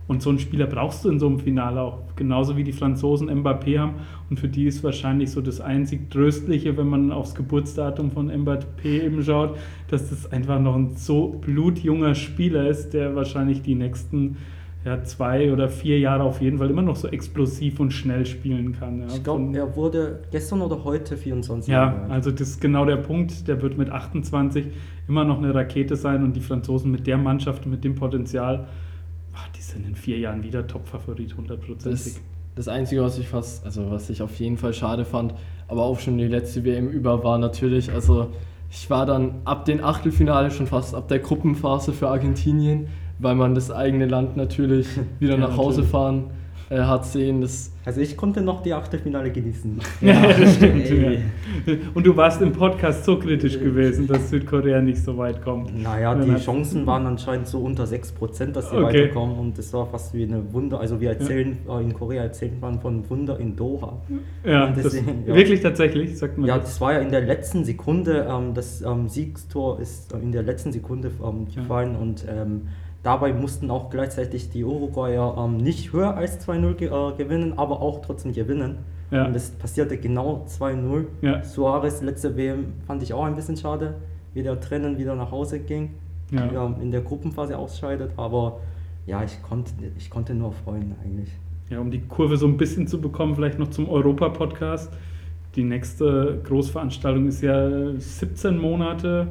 Und 0.07 0.24
so 0.24 0.31
einen 0.31 0.39
Spieler 0.39 0.65
brauchst 0.65 1.05
du 1.05 1.09
in 1.09 1.19
so 1.19 1.27
einem 1.27 1.39
Finale 1.39 1.81
auch, 1.81 2.00
genauso 2.15 2.57
wie 2.57 2.63
die 2.63 2.71
Franzosen 2.71 3.29
Mbappé 3.29 3.77
haben. 3.77 3.93
Und 4.31 4.39
für 4.39 4.48
die 4.48 4.65
ist 4.65 4.83
wahrscheinlich 4.83 5.29
so 5.29 5.39
das 5.39 5.62
einzig 5.62 6.09
Tröstliche, 6.09 6.75
wenn 6.77 6.88
man 6.88 7.12
aufs 7.12 7.36
Geburtsdatum 7.36 8.09
von 8.09 8.31
Mbappé 8.31 9.03
eben 9.03 9.21
schaut, 9.24 9.55
dass 9.89 10.09
das 10.09 10.31
einfach 10.31 10.59
noch 10.59 10.75
ein 10.75 10.95
so 10.95 11.27
blutjunger 11.27 12.15
Spieler 12.15 12.67
ist, 12.67 12.89
der 12.95 13.15
wahrscheinlich 13.15 13.62
die 13.62 13.75
nächsten 13.75 14.38
ja, 14.86 15.03
zwei 15.03 15.51
oder 15.51 15.67
vier 15.67 16.00
Jahre 16.00 16.24
auf 16.24 16.41
jeden 16.41 16.57
Fall 16.57 16.69
immer 16.69 16.81
noch 16.81 16.95
so 16.95 17.09
explosiv 17.09 17.79
und 17.81 17.91
schnell 17.91 18.25
spielen 18.25 18.71
kann. 18.71 19.01
Ja. 19.01 19.07
Ich 19.07 19.24
glaube, 19.24 19.57
er 19.57 19.75
wurde 19.75 20.21
gestern 20.31 20.62
oder 20.62 20.83
heute 20.86 21.17
24 21.17 21.69
ja, 21.69 21.88
Jahre 21.88 22.01
alt. 22.03 22.12
also 22.12 22.31
das 22.31 22.41
ist 22.41 22.62
genau 22.62 22.86
der 22.86 22.95
Punkt. 22.95 23.48
Der 23.48 23.62
wird 23.62 23.77
mit 23.77 23.89
28 23.89 24.67
immer 25.07 25.25
noch 25.25 25.38
eine 25.38 25.53
Rakete 25.53 25.98
sein 25.98 26.24
und 26.24 26.33
die 26.36 26.39
Franzosen 26.39 26.91
mit 26.91 27.07
der 27.07 27.17
Mannschaft 27.17 27.65
und 27.65 27.71
mit 27.71 27.83
dem 27.83 27.95
Potenzial, 27.95 28.67
ah, 29.33 29.39
die 29.57 29.62
sind 29.62 29.86
in 29.86 29.95
vier 29.95 30.17
Jahren 30.17 30.43
wieder 30.43 30.65
Topfavorit, 30.65 31.36
hundertprozentig. 31.36 32.13
Das, 32.13 32.21
das 32.55 32.67
Einzige, 32.69 33.03
was 33.03 33.17
ich 33.17 33.27
fast, 33.27 33.65
also 33.65 33.91
was 33.91 34.09
ich 34.09 34.21
auf 34.21 34.36
jeden 34.36 34.55
Fall 34.55 34.74
schade 34.74 35.03
fand, 35.03 35.33
aber 35.67 35.83
auch 35.83 36.00
schon 36.00 36.17
die 36.17 36.27
letzte 36.27 36.63
WM 36.63 36.88
über 36.88 37.24
war 37.24 37.38
natürlich, 37.38 37.91
also 37.91 38.31
ich 38.69 38.89
war 38.89 39.05
dann 39.05 39.41
ab 39.45 39.65
den 39.65 39.83
Achtelfinale 39.83 40.51
schon 40.51 40.67
fast 40.67 40.93
ab 40.95 41.07
der 41.07 41.19
Gruppenphase 41.19 41.91
für 41.91 42.07
Argentinien, 42.07 42.88
weil 43.19 43.35
man 43.35 43.53
das 43.55 43.71
eigene 43.71 44.05
Land 44.05 44.35
natürlich 44.38 44.88
wieder 45.19 45.33
Ja, 45.33 45.39
nach 45.39 45.57
Hause 45.57 45.81
natürlich. 45.81 45.91
fahren 45.91 46.23
äh, 46.71 46.77
hat 46.81 47.03
sehen. 47.03 47.41
Das, 47.41 47.71
Also 47.83 47.99
ich 47.99 48.15
konnte 48.15 48.41
noch 48.41 48.61
die 48.61 48.73
Achtelfinale 48.73 49.31
genießen. 49.31 49.79
Ja, 50.01 50.21
das 50.27 50.55
stimmt. 50.57 50.85
Ey. 50.85 51.15
Ja. 51.65 51.73
Und 51.95 52.05
du 52.05 52.15
warst 52.15 52.43
im 52.43 52.51
Podcast 52.51 53.05
so 53.05 53.17
kritisch 53.17 53.59
gewesen, 53.59 54.05
dass 54.05 54.29
Südkorea 54.29 54.79
nicht 54.79 55.03
so 55.03 55.17
weit 55.17 55.41
kommt. 55.41 55.75
Naja, 55.81 56.13
die 56.13 56.35
Chancen 56.35 56.85
waren 56.85 57.07
anscheinend 57.07 57.47
so 57.47 57.57
unter 57.59 57.85
6%, 57.85 58.51
dass 58.51 58.69
sie 58.69 58.75
Okay. 58.75 58.83
weiterkommen 58.85 59.39
und 59.39 59.57
das 59.57 59.73
war 59.73 59.88
fast 59.88 60.13
wie 60.13 60.21
eine 60.23 60.53
Wunder. 60.53 60.79
Also 60.79 61.01
wir 61.01 61.09
erzählen, 61.09 61.57
äh, 61.67 61.81
in 61.81 61.91
Korea 61.93 62.21
erzählt 62.21 62.61
man 62.61 62.79
von 62.79 63.09
Wunder 63.09 63.39
in 63.39 63.55
Doha. 63.55 63.93
Ja, 64.45 64.67
deswegen, 64.67 65.23
ja. 65.25 65.33
wirklich 65.33 65.61
tatsächlich, 65.61 66.19
sagt 66.19 66.38
man 66.38 66.47
Ja, 66.47 66.59
das. 66.59 66.65
das 66.69 66.81
war 66.81 66.93
ja 66.93 66.99
in 66.99 67.09
der 67.09 67.21
letzten 67.21 67.63
Sekunde, 67.65 68.27
ähm, 68.29 68.53
das 68.53 68.83
ähm, 68.83 69.09
Siegstor 69.09 69.79
ist 69.79 70.13
äh, 70.13 70.19
in 70.19 70.31
der 70.31 70.43
letzten 70.43 70.71
Sekunde 70.71 71.09
ähm, 71.23 71.47
Ja. 71.49 71.61
gefallen 71.63 71.95
und 71.95 72.25
ähm, 72.29 72.67
Dabei 73.01 73.34
mussten 73.34 73.72
auch 73.72 73.89
gleichzeitig 73.89 74.50
die 74.50 74.65
Uruguayer 74.65 75.36
ähm, 75.38 75.58
nicht 75.58 75.94
höher 75.94 76.15
als 76.15 76.46
2-0 76.46 76.74
ge 76.74 76.88
äh, 76.89 77.15
gewinnen, 77.15 77.53
aber 77.58 77.82
auch 77.82 78.01
trotzdem 78.01 78.34
gewinnen. 78.34 78.79
Ja. 79.10 79.25
Und 79.25 79.36
es 79.36 79.51
passierte 79.51 79.98
genau 79.98 80.46
2-0. 80.48 81.06
Ja. 81.22 81.44
Suarez 81.44 82.01
letzte 82.01 82.36
WM 82.36 82.74
fand 82.86 83.01
ich 83.01 83.13
auch 83.13 83.24
ein 83.24 83.36
bisschen 83.36 83.58
schade, 83.58 83.96
wie 84.34 84.44
der 84.44 84.60
Trennen 84.60 84.98
wieder 84.98 85.15
nach 85.15 85.32
Hause 85.32 85.60
ging. 85.60 85.91
Ja. 86.32 86.51
Ja, 86.51 86.75
in 86.79 86.91
der 86.91 87.01
Gruppenphase 87.01 87.58
ausscheidet, 87.58 88.12
aber 88.18 88.60
ja, 89.08 89.24
ich 89.24 89.41
konnte, 89.41 89.72
ich 89.98 90.10
konnte 90.10 90.36
nur 90.36 90.51
freuen 90.51 90.94
eigentlich. 91.03 91.29
Ja, 91.70 91.79
um 91.79 91.89
die 91.89 92.01
Kurve 92.01 92.38
so 92.38 92.46
ein 92.46 92.58
bisschen 92.58 92.86
zu 92.86 93.01
bekommen, 93.01 93.34
vielleicht 93.34 93.58
noch 93.58 93.70
zum 93.70 93.89
Europa-Podcast. 93.89 94.91
Die 95.56 95.63
nächste 95.63 96.39
Großveranstaltung 96.44 97.27
ist 97.27 97.41
ja 97.41 97.94
17 97.98 98.58
Monate 98.58 99.29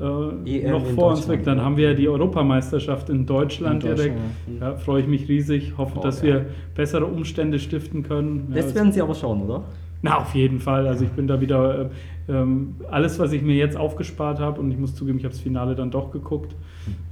äh, 0.00 0.60
EM 0.60 0.72
noch 0.72 0.86
vor 0.86 1.10
uns 1.10 1.28
weg. 1.28 1.44
Dann 1.44 1.58
ja. 1.58 1.64
haben 1.64 1.76
wir 1.76 1.90
ja 1.90 1.94
die 1.94 2.08
Europameisterschaft 2.08 3.10
in 3.10 3.26
Deutschland 3.26 3.84
In 3.84 3.90
Deutschland, 3.90 4.18
direkt. 4.48 4.60
Ja, 4.60 4.76
freue 4.76 5.02
ich 5.02 5.06
mich 5.06 5.28
riesig. 5.28 5.74
Hoffe, 5.78 5.98
Oh, 5.98 6.02
dass 6.02 6.20
ja. 6.22 6.26
wir 6.34 6.46
bessere 6.74 7.06
Umstände 7.06 7.58
stiften 7.58 8.02
können. 8.02 8.48
Ja, 8.50 8.62
Das 8.62 8.74
werden 8.74 8.92
Sie 8.92 9.00
aber 9.00 9.14
schauen, 9.14 9.42
oder? 9.42 9.62
Na, 10.02 10.18
auf 10.18 10.34
jeden 10.34 10.60
Fall. 10.60 10.86
Also 10.86 11.04
ich 11.04 11.10
bin 11.12 11.26
da 11.26 11.40
wieder, 11.40 11.82
äh, 11.82 11.88
ähm, 12.28 12.74
alles, 12.90 13.18
was 13.18 13.32
ich 13.32 13.42
mir 13.42 13.54
jetzt 13.54 13.76
aufgespart 13.76 14.38
habe, 14.40 14.60
und 14.60 14.70
ich 14.70 14.78
muss 14.78 14.94
zugeben, 14.94 15.18
ich 15.18 15.24
habe 15.24 15.32
das 15.32 15.40
Finale 15.40 15.74
dann 15.74 15.90
doch 15.90 16.10
geguckt. 16.10 16.54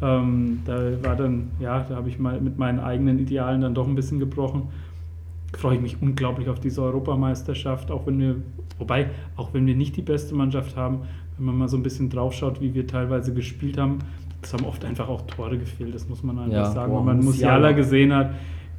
Ähm, 0.03 0.61
da 0.67 0.79
war 1.03 1.17
dann, 1.17 1.53
ja, 1.61 1.87
da 1.89 1.97
habe 1.97 2.09
ich 2.11 2.19
mal 2.19 2.39
mit 2.41 2.59
meinen 2.59 2.81
eigenen 2.81 3.19
Idealen 3.19 3.61
dann 3.63 3.75
doch 3.75 3.87
ein 3.87 3.95
bisschen 3.95 4.19
gebrochen. 4.19 4.69
Freue 5.57 5.77
ich 5.77 5.81
mich 5.81 5.97
unglaublich 6.03 6.49
auf 6.49 6.61
diese 6.61 6.83
Europameisterschaft, 6.83 7.91
auch 7.91 8.07
wenn 8.07 8.19
wir, 8.19 8.37
wobei, 8.83 9.11
auch 9.37 9.55
wenn 9.55 9.67
wir 9.67 9.75
nicht 9.77 9.97
die 9.97 10.03
beste 10.03 10.35
Mannschaft 10.35 10.77
haben, 10.77 11.01
wenn 11.39 11.47
man 11.47 11.57
mal 11.59 11.69
so 11.69 11.77
ein 11.77 11.83
bisschen 11.83 12.11
draufschaut, 12.11 12.61
wie 12.61 12.75
wir 12.75 12.87
teilweise 12.87 13.33
gespielt 13.33 13.79
haben, 13.79 14.01
es 14.43 14.53
haben 14.53 14.65
oft 14.65 14.85
einfach 14.85 15.09
auch 15.09 15.23
Tore 15.23 15.57
gefehlt, 15.57 15.95
das 15.95 16.09
muss 16.09 16.23
man 16.23 16.39
einfach 16.39 16.53
Ja, 16.53 16.65
sagen. 16.67 16.93
boah, 16.93 16.99
wenn 16.99 17.07
man 17.17 17.25
Musiala. 17.25 17.73
Gesehen 17.73 18.13
hat, 18.13 18.31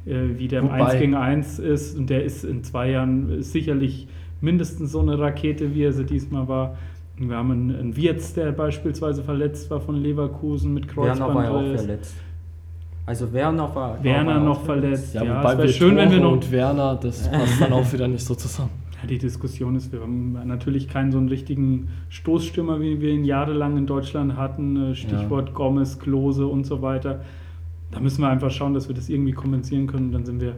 äh, 0.06 0.38
wie 0.38 0.46
der 0.48 0.60
im 0.60 0.66
Wobei- 0.66 0.84
1 0.84 0.98
gegen 1.00 1.14
1 1.14 1.58
ist 1.58 1.96
und 1.98 2.10
der 2.10 2.22
ist 2.24 2.44
in 2.44 2.62
zwei 2.62 2.90
Jahren 2.90 3.42
sicherlich 3.42 4.06
mindestens 4.42 4.92
so 4.92 5.00
eine 5.00 5.18
Rakete, 5.18 5.74
wie 5.74 5.82
er 5.84 5.92
sie 5.92 6.04
diesmal 6.04 6.46
war. 6.48 6.76
Wir 7.16 7.36
haben 7.36 7.50
einen, 7.50 7.74
einen 7.76 7.96
Wirtz, 7.96 8.34
der 8.34 8.52
beispielsweise 8.52 9.22
verletzt 9.22 9.70
war 9.70 9.80
von 9.80 9.96
Leverkusen 9.96 10.74
mit 10.74 10.94
Werner 10.96 11.34
war 11.34 11.44
ja 11.44 11.50
auch 11.50 11.76
verletzt. 11.76 12.14
Also 13.06 13.32
Werner 13.32 13.74
war, 13.74 14.02
Werner 14.02 14.34
war 14.36 14.40
noch 14.40 14.58
auch 14.60 14.64
verletzt. 14.64 15.14
Ja, 15.14 15.22
Ja, 15.24 15.38
wobei 15.38 15.52
es 15.52 15.58
wäre 15.58 15.68
schön, 15.68 15.96
wenn 15.96 16.10
wir 16.10 16.20
noch. 16.20 16.32
und 16.32 16.50
Werner, 16.50 16.96
das 16.96 17.28
passt 17.30 17.60
dann 17.60 17.72
auch 17.72 17.92
wieder 17.92 18.08
nicht 18.08 18.24
so 18.24 18.34
zusammen. 18.34 18.70
Ja, 19.04 19.08
die 19.08 19.18
Diskussion 19.18 19.76
ist, 19.76 19.92
wir 19.92 20.00
haben 20.00 20.32
natürlich 20.46 20.88
keinen 20.88 21.12
so 21.12 21.18
einen 21.18 21.28
richtigen 21.28 21.88
Stoßstürmer, 22.08 22.80
wie 22.80 23.00
wir 23.00 23.10
ihn 23.10 23.24
jahrelang 23.24 23.76
in 23.76 23.86
Deutschland 23.86 24.36
hatten. 24.36 24.92
Äh, 24.92 24.94
Stichwort 24.94 25.52
Gomez, 25.52 25.98
Klose 25.98 26.46
und 26.46 26.64
so 26.64 26.80
weiter. 26.80 27.22
Da 27.90 28.00
müssen 28.00 28.22
wir 28.22 28.28
einfach 28.28 28.50
schauen, 28.50 28.72
dass 28.72 28.88
wir 28.88 28.94
das 28.94 29.08
irgendwie 29.08 29.32
kompensieren 29.32 29.86
können. 29.86 30.10
Dann 30.10 30.24
sind 30.24 30.40
wir, 30.40 30.56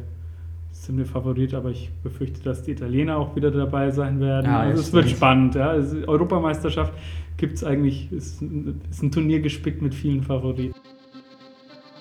sind 0.70 0.96
wir 0.96 1.06
Favorit, 1.06 1.54
aber 1.54 1.70
ich 1.70 1.90
befürchte, 2.02 2.42
dass 2.42 2.62
die 2.62 2.70
Italiener 2.70 3.16
auch 3.16 3.34
wieder 3.34 3.50
dabei 3.50 3.90
sein 3.90 4.20
werden. 4.20 4.46
Ja, 4.46 4.60
also 4.60 4.80
ja, 4.80 4.86
es 4.86 4.92
wird 4.92 5.10
spannend. 5.10 5.56
Ja. 5.56 5.70
Also 5.70 5.96
Europameisterschaft 6.06 6.92
gibt 7.36 7.56
es 7.56 7.64
eigentlich, 7.64 8.10
ist, 8.12 8.42
ist 8.90 9.02
ein 9.02 9.10
Turnier 9.10 9.40
gespickt 9.40 9.82
mit 9.82 9.94
vielen 9.94 10.22
Favoriten. 10.22 10.74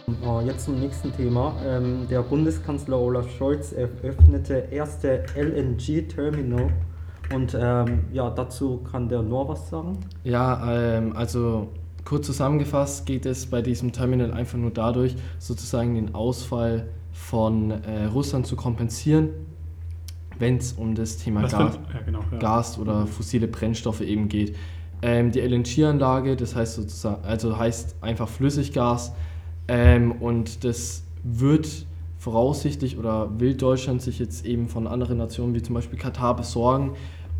Äh, 0.07 0.45
Jetzt 0.45 0.65
zum 0.65 0.79
nächsten 0.79 1.11
Thema. 1.13 1.55
Ähm, 1.65 2.07
der 2.09 2.21
Bundeskanzler 2.21 2.99
Olaf 2.99 3.29
Scholz 3.37 3.71
eröffnete 3.71 4.67
erste 4.71 5.23
LNG-Terminal. 5.35 6.69
Und 7.33 7.57
ähm, 7.59 8.03
ja, 8.13 8.29
dazu 8.29 8.83
kann 8.89 9.09
der 9.09 9.23
Noah 9.23 9.49
was 9.49 9.69
sagen. 9.69 9.97
Ja, 10.23 10.71
ähm, 10.71 11.15
also 11.15 11.69
kurz 12.03 12.27
zusammengefasst 12.27 13.07
geht 13.07 13.25
es 13.25 13.47
bei 13.47 13.63
diesem 13.63 13.91
Terminal 13.91 14.31
einfach 14.31 14.59
nur 14.59 14.69
dadurch, 14.69 15.15
sozusagen 15.39 15.95
den 15.95 16.13
Ausfall 16.13 16.87
von 17.11 17.71
äh, 17.71 18.05
Russland 18.05 18.45
zu 18.45 18.55
kompensieren, 18.55 19.29
wenn 20.37 20.57
es 20.57 20.73
um 20.73 20.93
das 20.93 21.17
Thema 21.17 21.41
Gas, 21.41 21.53
ja, 21.53 21.71
genau, 22.05 22.19
ja. 22.31 22.37
Gas 22.37 22.77
oder 22.77 23.07
fossile 23.07 23.47
Brennstoffe 23.47 24.01
eben 24.01 24.29
geht. 24.29 24.55
Ähm, 25.01 25.31
die 25.31 25.39
LNG-Anlage, 25.39 26.35
das 26.35 26.55
heißt 26.55 26.75
sozusagen, 26.75 27.23
also 27.23 27.57
heißt 27.57 27.95
einfach 28.01 28.27
Flüssiggas 28.27 29.13
ähm, 29.67 30.11
und 30.13 30.63
das 30.63 31.03
wird 31.23 31.85
voraussichtlich 32.17 32.97
oder 32.97 33.39
will 33.39 33.55
Deutschland 33.55 34.01
sich 34.01 34.19
jetzt 34.19 34.45
eben 34.45 34.67
von 34.67 34.87
anderen 34.87 35.17
Nationen 35.17 35.53
wie 35.53 35.61
zum 35.61 35.75
Beispiel 35.75 35.99
Katar 35.99 36.35
besorgen 36.35 36.95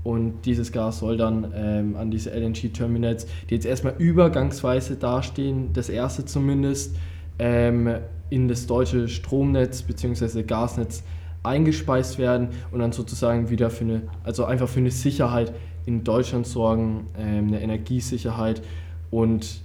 und 0.06 0.46
dieses 0.46 0.72
Gas 0.72 1.00
soll 1.00 1.18
dann 1.18 1.52
ähm, 1.56 1.96
an 1.96 2.12
diese 2.12 2.30
LNG-Terminals, 2.30 3.26
die 3.50 3.56
jetzt 3.56 3.66
erstmal 3.66 3.96
übergangsweise 3.98 4.98
dastehen, 4.98 5.74
das 5.74 5.90
erste 5.90 6.26
zumindest, 6.26 6.96
ähm, 7.40 7.90
in 8.30 8.48
das 8.48 8.68
deutsche 8.68 9.08
Stromnetz 9.08 9.82
bzw. 9.82 10.44
Gasnetz 10.44 11.02
eingespeist 11.42 12.20
werden 12.20 12.50
und 12.72 12.80
dann 12.80 12.92
sozusagen 12.92 13.50
wieder 13.50 13.72
für 13.72 13.84
eine, 13.84 14.02
also 14.24 14.46
einfach 14.46 14.70
für 14.70 14.80
eine 14.80 14.92
Sicherheit 14.92 15.54
in 15.88 16.04
Deutschland 16.04 16.46
sorgen, 16.46 17.08
ähm, 17.18 17.48
eine 17.48 17.62
Energiesicherheit 17.62 18.62
und 19.10 19.62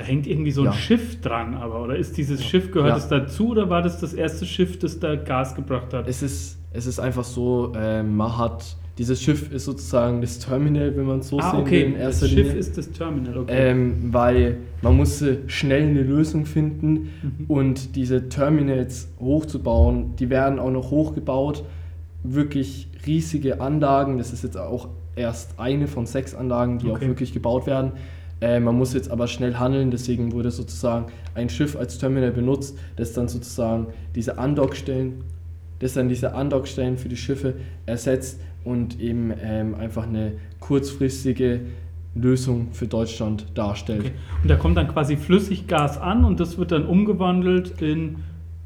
Da 0.00 0.06
hängt 0.06 0.26
irgendwie 0.26 0.50
so 0.50 0.62
ein 0.62 0.66
Ja. 0.68 0.72
Schiff 0.72 1.20
dran, 1.20 1.52
aber 1.54 1.82
oder 1.82 1.94
ist 1.96 2.16
dieses 2.16 2.42
Schiff, 2.42 2.70
gehört 2.72 2.92
Ja. 2.92 2.96
es 2.96 3.08
dazu 3.08 3.50
oder 3.50 3.68
war 3.68 3.82
das 3.82 4.00
das 4.00 4.14
erste 4.14 4.46
Schiff, 4.46 4.78
das 4.78 4.98
da 4.98 5.14
Gas 5.14 5.54
gebracht 5.54 5.92
hat? 5.92 6.08
es 6.08 6.22
ist, 6.22 6.58
es 6.72 6.86
ist 6.86 6.98
einfach 6.98 7.24
so, 7.24 7.72
ähm, 7.76 8.16
man 8.16 8.38
hat, 8.38 8.76
dieses 8.96 9.20
Schiff 9.22 9.52
ist 9.52 9.66
sozusagen 9.66 10.22
das 10.22 10.38
Terminal, 10.38 10.96
wenn 10.96 11.04
man 11.04 11.18
es 11.18 11.28
so 11.28 11.38
ah, 11.38 11.50
sehen 11.50 11.60
okay, 11.60 11.70
will, 11.72 11.86
in 11.88 11.92
das 11.94 12.00
erster 12.02 12.26
Schiff 12.28 12.46
Linie. 12.46 12.54
ist 12.58 12.78
das 12.78 12.90
Terminal, 12.92 13.36
okay. 13.38 13.52
Ähm, 13.70 13.94
weil 14.10 14.56
man 14.80 14.96
musste 14.96 15.38
schnell 15.48 15.82
eine 15.88 16.02
Lösung 16.02 16.46
finden 16.46 17.10
Mhm. 17.22 17.44
und 17.48 17.94
diese 17.96 18.30
Terminals 18.30 19.08
hochzubauen, 19.20 20.16
die 20.16 20.30
werden 20.30 20.58
auch 20.58 20.70
noch 20.70 20.90
hochgebaut. 20.90 21.62
Wirklich 22.22 22.88
riesige 23.06 23.60
Anlagen, 23.60 24.16
das 24.18 24.32
ist 24.32 24.44
jetzt 24.44 24.56
auch 24.56 24.88
erst 25.16 25.58
eine 25.58 25.86
von 25.88 26.06
sechs 26.06 26.34
Anlagen, 26.34 26.78
die 26.78 26.88
auch 26.90 26.96
Okay. 26.96 27.08
wirklich 27.08 27.32
gebaut 27.32 27.66
werden. 27.66 27.92
Äh, 28.40 28.60
man 28.60 28.76
muss 28.76 28.94
jetzt 28.94 29.10
aber 29.10 29.26
schnell 29.26 29.56
handeln, 29.56 29.90
deswegen 29.90 30.32
wurde 30.32 30.50
sozusagen 30.50 31.06
ein 31.34 31.48
Schiff 31.50 31.76
als 31.76 31.98
Terminal 31.98 32.32
benutzt, 32.32 32.78
das 32.96 33.12
dann 33.12 33.28
sozusagen 33.28 33.88
diese 34.14 34.38
Andockstellen, 34.38 35.24
das 35.78 35.94
dann 35.94 36.08
diese 36.08 36.34
Andockstellen 36.34 36.96
für 36.96 37.08
die 37.08 37.16
Schiffe 37.16 37.54
ersetzt 37.86 38.40
und 38.64 39.00
eben 39.00 39.32
ähm, 39.42 39.74
einfach 39.74 40.06
eine 40.06 40.32
kurzfristige 40.58 41.60
Lösung 42.14 42.68
für 42.72 42.86
Deutschland 42.86 43.46
darstellt. 43.54 44.00
okay. 44.00 44.12
Und 44.42 44.48
da 44.48 44.56
kommt 44.56 44.76
dann 44.76 44.88
quasi 44.88 45.16
Flüssiggas 45.16 45.98
an 45.98 46.24
und 46.24 46.40
das 46.40 46.58
wird 46.58 46.72
dann 46.72 46.86
umgewandelt 46.86 47.80
in 47.80 48.16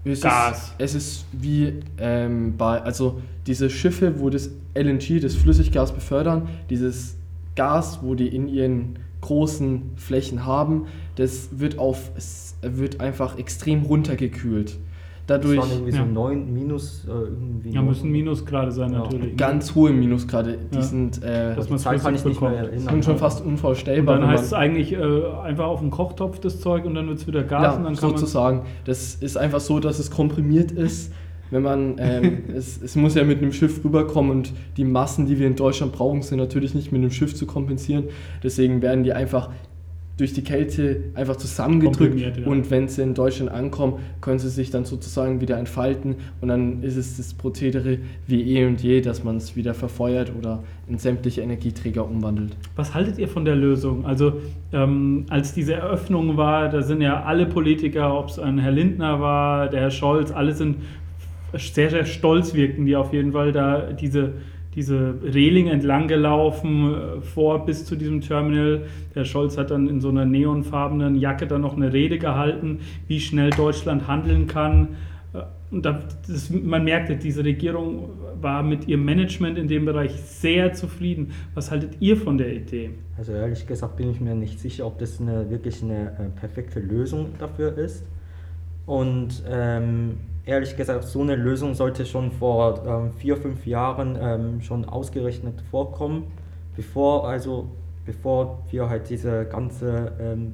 Es 0.05 0.23
Gas. 0.23 0.75
Ist, 0.79 0.95
es 0.95 0.95
ist 0.95 1.27
wie 1.33 1.75
ähm, 1.99 2.57
bei, 2.57 2.81
also 2.81 3.21
diese 3.47 3.69
Schiffe, 3.69 4.19
wo 4.19 4.31
das 4.31 4.51
LNG, 4.75 5.21
das 5.21 5.35
Flüssiggas 5.35 5.93
befördern, 5.93 6.49
dieses 6.71 7.17
Gas, 7.55 8.01
wo 8.03 8.15
die 8.15 8.29
in 8.29 8.49
ihren 8.49 8.99
großen 9.25 9.93
Flächen 9.97 10.45
haben, 10.47 10.87
das 11.17 11.49
wird 11.59 11.79
auf, 11.79 12.11
es 12.17 12.57
wird 12.63 13.01
einfach 13.01 13.39
extrem 13.39 13.83
runtergekühlt. 13.83 14.77
Das 15.27 15.41
Dadurch 15.41 15.59
waren 15.59 15.71
irgendwie 15.71 15.97
Ja. 15.97 16.05
so 16.05 16.11
9 16.11 16.53
minus 16.53 17.07
äh, 17.07 17.11
irgendwie. 17.11 17.71
Ja, 17.71 17.81
müssen 17.81 18.11
Minusgrade 18.11 18.71
sein 18.73 18.93
Ja. 18.93 18.99
natürlich. 18.99 19.37
ganz 19.39 19.75
hohe 19.75 19.91
Minusgrade, 19.91 20.59
die 20.71 20.77
Ja. 20.77 20.83
sind, 20.83 21.23
äh, 21.23 21.55
Dass 21.57 21.65
Die 21.65 21.71
man 21.73 21.79
Zahl 21.79 21.99
kann 21.99 22.15
ich 22.15 22.25
nicht 22.27 22.41
mehr 22.43 22.51
erinnern. 22.51 22.89
sind 22.91 23.05
schon 23.07 23.17
fast 23.17 23.41
Und 23.41 23.47
unvorstellbar. 23.53 24.17
dann 24.17 24.25
wenn 24.25 24.31
heißt 24.31 24.45
es 24.45 24.53
eigentlich 24.53 24.93
äh, 24.93 24.99
einfach 25.43 25.65
auf 25.65 25.81
den 25.81 25.91
Kochtopf 25.91 26.41
das 26.41 26.61
Zeug 26.61 26.85
und 26.85 26.95
dann 26.95 27.09
wird 27.09 27.19
es 27.21 27.27
wieder 27.27 27.43
Gas 27.43 27.63
ja, 27.63 27.73
und 27.73 27.85
dann 27.85 27.97
kann 27.97 28.11
man 28.11 28.19
sozusagen. 28.19 28.63
Das 28.85 29.15
ist 29.15 29.39
einfach 29.39 29.61
so, 29.61 29.81
dass 29.81 29.99
es 29.99 30.11
komprimiert 30.11 30.71
ist. 30.73 31.11
Wenn 31.51 31.63
man, 31.63 31.97
ähm, 31.99 32.39
es, 32.55 32.81
es 32.83 32.97
muss 32.97 33.15
ja 33.15 33.25
mit 33.25 33.39
einem 33.39 33.53
Schiff 33.53 33.85
rüberkommen 33.85 34.31
und 34.31 34.53
die 34.77 34.85
Massen, 34.85 35.27
die 35.27 35.39
wir 35.39 35.47
in 35.47 35.57
Deutschland 35.57 35.93
brauchen, 35.93 36.23
sind 36.23 36.39
natürlich 36.39 36.75
nicht 36.75 36.93
mit 36.93 37.01
einem 37.01 37.11
Schiff 37.11 37.35
zu 37.35 37.47
kompensieren. 37.47 38.05
Deswegen 38.43 38.83
werden 38.83 39.05
die 39.05 39.13
einfach 39.13 39.51
durch 40.17 40.33
die 40.33 40.45
Kälte 40.45 41.05
einfach 41.15 41.37
zusammengedrückt 41.37 42.21
ja. 42.21 42.47
und 42.47 42.71
wenn 42.71 42.87
sie 42.87 43.03
in 43.03 43.15
Deutschland 43.15 43.51
ankommen, 43.51 43.95
können 44.21 44.39
sie 44.39 44.49
sich 44.49 44.71
dann 44.71 44.85
sozusagen 44.85 45.41
wieder 45.41 45.59
entfalten 45.59 46.17
und 46.41 46.49
dann 46.49 46.83
ist 46.83 46.97
es 46.97 47.17
das 47.17 47.35
Prozedere 47.35 47.99
wie 48.29 48.57
eh 48.57 48.65
und 48.67 48.81
je, 48.81 49.01
dass 49.01 49.25
man 49.25 49.37
es 49.37 49.57
wieder 49.57 49.75
verfeuert 49.75 50.33
oder 50.39 50.63
in 50.89 50.99
sämtliche 50.99 51.41
Energieträger 51.41 52.09
umwandelt. 52.09 52.57
Was 52.77 52.95
haltet 52.95 53.19
ihr 53.19 53.27
von 53.27 53.45
der 53.45 53.57
Lösung? 53.57 54.07
Also, 54.07 54.35
ähm, 54.73 55.27
als 55.31 55.53
diese 55.53 55.75
Eröffnung 55.75 56.37
war, 56.37 56.69
da 56.69 56.83
sind 56.83 57.01
ja 57.01 57.25
alle 57.25 57.47
Politiker, 57.47 58.17
ob 58.17 58.29
es 58.29 58.39
ein 58.39 58.59
Herr 58.59 58.73
Lindner 58.73 59.21
war, 59.21 59.69
der 59.69 59.81
Herr 59.81 59.91
Scholz, 59.91 60.31
alle 60.31 60.55
sind 60.55 60.77
sehr, 61.59 61.91
sehr 61.91 62.05
stolz 62.05 62.55
wirkten 62.55 62.87
die 62.87 62.97
auf 62.97 63.13
jeden 63.13 63.33
Fall 63.33 63.53
da 63.53 63.93
diese, 63.93 64.33
diese 64.75 65.15
Reling 65.23 65.69
entlang 65.69 66.09
gelaufen, 66.09 66.95
äh, 66.95 67.21
vor 67.21 67.65
bis 67.65 67.85
zu 67.85 67.97
diesem 67.97 68.21
Terminal. 68.21 68.83
Der 69.15 69.25
Scholz 69.25 69.57
hat 69.57 69.71
dann 69.71 69.89
in 69.89 70.01
so 70.01 70.09
einer 70.09 70.25
neonfarbenen 70.25 71.17
Jacke 71.17 71.47
dann 71.47 71.61
noch 71.61 71.77
eine 71.77 71.93
Rede 71.93 72.19
gehalten, 72.19 72.81
wie 73.07 73.21
schnell 73.21 73.51
Deutschland 73.51 74.09
handeln 74.09 74.47
kann. 74.47 74.97
Äh, 75.33 75.43
Und 75.71 75.85
da, 75.85 76.01
das, 76.27 76.51
man 76.51 76.85
merkte, 76.85 77.17
diese 77.17 77.45
Regierung 77.45 78.11
war 78.41 78.63
mit 78.63 78.89
ihrem 78.89 79.05
Management 79.05 79.57
in 79.59 79.69
dem 79.69 79.85
Bereich 79.85 80.13
sehr 80.13 80.73
zufrieden. 80.73 81.33
Was 81.55 81.71
haltet 81.71 81.97
ihr 82.01 82.17
von 82.17 82.37
der 82.37 82.53
Idee? 82.55 82.91
Also 83.17 83.33
ehrlich 83.33 83.67
gesagt 83.67 83.97
bin 83.97 84.11
ich 84.11 84.21
mir 84.21 84.35
nicht 84.35 84.59
sicher, 84.59 84.87
ob 84.87 84.99
das 84.99 85.21
eine, 85.21 85.49
wirklich 85.51 85.83
eine 85.83 86.09
äh, 86.09 86.39
perfekte 86.39 86.81
Lösung 86.81 87.29
dafür 87.39 87.79
ist. 87.79 88.05
Und 88.87 89.43
ähm, 89.49 90.19
ehrlich 90.47 90.77
gesagt, 90.77 91.05
so 91.05 91.23
eine 91.23 91.37
Lösung 91.37 91.75
sollte 91.75 92.05
schon 92.07 92.31
vor 92.33 92.83
ähm, 92.87 93.13
vier, 93.13 93.37
fünf 93.37 93.67
Jahren 93.67 94.19
ähm, 94.21 94.61
schon 94.61 94.85
ausgerechnet 94.85 95.63
vorkommen, 95.71 96.25
bevor, 96.77 97.29
also, 97.29 97.69
bevor 98.05 98.63
wir 98.71 98.89
halt 98.89 99.09
diese 99.11 99.47
ganze 99.47 100.13
ähm, 100.21 100.53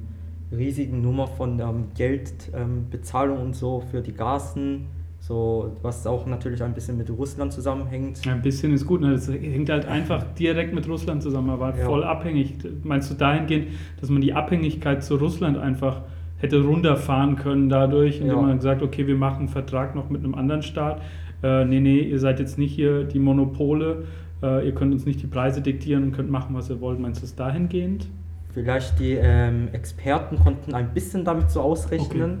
riesigen 0.51 1.01
Nummer 1.01 1.27
von 1.27 1.59
ähm, 1.59 1.85
Geldbezahlung 1.95 3.41
und 3.41 3.55
so 3.55 3.81
für 3.91 4.01
die 4.01 4.13
Gasen, 4.13 4.87
so, 5.19 5.71
was 5.83 6.07
auch 6.07 6.25
natürlich 6.25 6.63
ein 6.63 6.73
bisschen 6.73 6.97
mit 6.97 7.09
Russland 7.11 7.53
zusammenhängt. 7.53 8.21
Ein 8.27 8.41
bisschen 8.41 8.73
ist 8.73 8.87
gut, 8.87 9.01
ne? 9.01 9.11
das 9.11 9.27
hängt 9.29 9.69
halt 9.69 9.85
einfach 9.85 10.23
direkt 10.33 10.73
mit 10.73 10.87
Russland 10.87 11.21
zusammen, 11.21 11.49
er 11.49 11.59
war 11.59 11.77
Ja. 11.77 11.85
voll 11.85 12.03
abhängig. 12.03 12.55
Meinst 12.83 13.11
du 13.11 13.15
dahingehend, 13.15 13.67
dass 13.99 14.09
man 14.09 14.21
die 14.21 14.33
Abhängigkeit 14.33 15.03
zu 15.03 15.15
Russland 15.17 15.57
einfach 15.57 16.01
hätte 16.41 16.61
runterfahren 16.63 17.35
können 17.35 17.69
dadurch, 17.69 18.19
indem 18.19 18.35
Ja. 18.35 18.41
man 18.41 18.57
gesagt, 18.57 18.81
okay, 18.81 19.07
wir 19.07 19.15
machen 19.15 19.39
einen 19.39 19.47
Vertrag 19.49 19.95
noch 19.95 20.09
mit 20.09 20.23
einem 20.23 20.35
anderen 20.35 20.63
Staat. 20.63 21.01
Äh, 21.43 21.65
nee, 21.65 21.79
nee, 21.79 21.99
ihr 21.99 22.19
seid 22.19 22.39
jetzt 22.39 22.57
nicht 22.57 22.73
hier 22.73 23.03
die 23.03 23.19
Monopole, 23.19 24.03
äh, 24.43 24.65
ihr 24.65 24.73
könnt 24.73 24.93
uns 24.93 25.05
nicht 25.05 25.21
die 25.21 25.27
Preise 25.27 25.61
diktieren 25.61 26.03
und 26.03 26.11
könnt 26.13 26.29
machen, 26.31 26.55
was 26.55 26.69
ihr 26.69 26.81
wollt. 26.81 26.99
Meinst 26.99 27.21
du 27.21 27.25
es 27.25 27.35
dahingehend? 27.35 28.07
Vielleicht 28.53 28.99
die 28.99 29.13
ähm, 29.13 29.69
Experten 29.71 30.37
konnten 30.39 30.73
ein 30.73 30.93
bisschen 30.93 31.23
damit 31.23 31.49
so 31.51 31.61
ausrechnen, 31.61 32.31
Okay. 32.31 32.39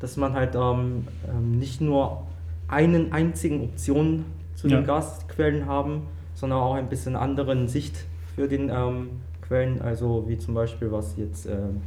dass 0.00 0.16
man 0.16 0.34
halt 0.34 0.54
ähm, 0.54 1.04
ähm, 1.28 1.58
nicht 1.58 1.80
nur 1.80 2.22
einen 2.68 3.12
einzigen 3.12 3.62
Option 3.62 4.24
zu 4.54 4.68
Ja. 4.68 4.76
den 4.78 4.86
Gasquellen 4.86 5.66
haben, 5.66 6.02
sondern 6.34 6.58
auch 6.58 6.74
ein 6.74 6.88
bisschen 6.88 7.16
anderen 7.16 7.68
Sicht 7.68 8.04
für 8.34 8.48
den 8.48 8.68
ähm, 8.68 9.08
Quellen, 9.40 9.80
also 9.80 10.24
wie 10.28 10.36
zum 10.36 10.54
Beispiel 10.54 10.90
was 10.92 11.16
jetzt 11.16 11.46
ähm, 11.46 11.80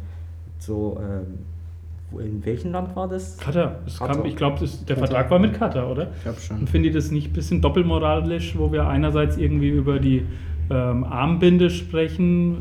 so, 0.59 0.99
ähm, 1.01 2.19
in 2.19 2.43
welchem 2.45 2.71
Land 2.71 2.95
war 2.95 3.07
das? 3.07 3.37
Katar. 3.37 3.75
Es 3.85 3.97
Katar. 3.99 4.17
Kam, 4.17 4.25
ich 4.25 4.35
glaube, 4.35 4.59
der 4.59 4.67
Katar. 4.95 4.97
Vertrag 4.97 5.31
war 5.31 5.39
mit 5.39 5.53
Katar, 5.53 5.91
oder? 5.91 6.07
Ich 6.17 6.23
glaube 6.23 6.39
schon. 6.39 6.59
Und 6.59 6.69
finde 6.69 6.89
ich 6.89 6.95
das 6.95 7.11
nicht 7.11 7.27
ein 7.27 7.33
bisschen 7.33 7.61
doppelmoralisch, 7.61 8.57
wo 8.57 8.71
wir 8.71 8.87
einerseits 8.87 9.37
irgendwie 9.37 9.69
über 9.69 9.99
die 9.99 10.25
ähm, 10.71 11.03
Armbinde 11.03 11.69
sprechen, 11.69 12.55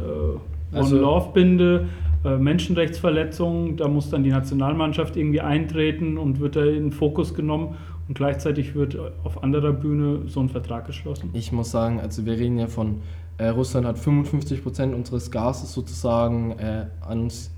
äh, 0.72 0.76
Also- 0.76 0.96
One-Love-Binde, 0.96 1.86
äh, 2.24 2.36
Menschenrechtsverletzungen, 2.36 3.76
da 3.76 3.88
muss 3.88 4.10
dann 4.10 4.22
die 4.24 4.30
Nationalmannschaft 4.30 5.16
irgendwie 5.16 5.40
eintreten 5.40 6.18
und 6.18 6.40
wird 6.40 6.56
da 6.56 6.64
in 6.64 6.74
den 6.84 6.92
Fokus 6.92 7.34
genommen 7.34 7.76
und 8.08 8.14
gleichzeitig 8.14 8.74
wird 8.74 8.98
auf 9.24 9.42
anderer 9.42 9.72
Bühne 9.72 10.22
so 10.26 10.40
ein 10.40 10.48
Vertrag 10.48 10.86
geschlossen. 10.86 11.30
Ich 11.32 11.52
muss 11.52 11.70
sagen, 11.70 12.00
also 12.00 12.24
wir 12.26 12.34
reden 12.34 12.58
ja 12.58 12.66
von, 12.66 13.00
äh, 13.38 13.48
Russland 13.48 13.86
hat 13.86 13.98
55% 13.98 14.94
unseres 14.94 15.30
Gases 15.30 15.72
sozusagen 15.72 16.52
äh, 16.58 16.86
an 17.00 17.20
uns, 17.20 17.50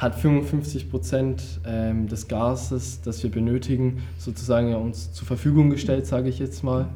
hat 0.00 0.16
55% 0.18 1.60
ähm, 1.66 2.08
des 2.08 2.26
Gases, 2.26 3.02
das 3.02 3.22
wir 3.22 3.30
benötigen, 3.30 4.02
sozusagen 4.16 4.70
ja 4.70 4.78
uns 4.78 5.12
zur 5.12 5.26
Verfügung 5.26 5.68
gestellt, 5.68 6.06
sage 6.06 6.30
ich 6.30 6.38
jetzt 6.38 6.64
mal. 6.64 6.88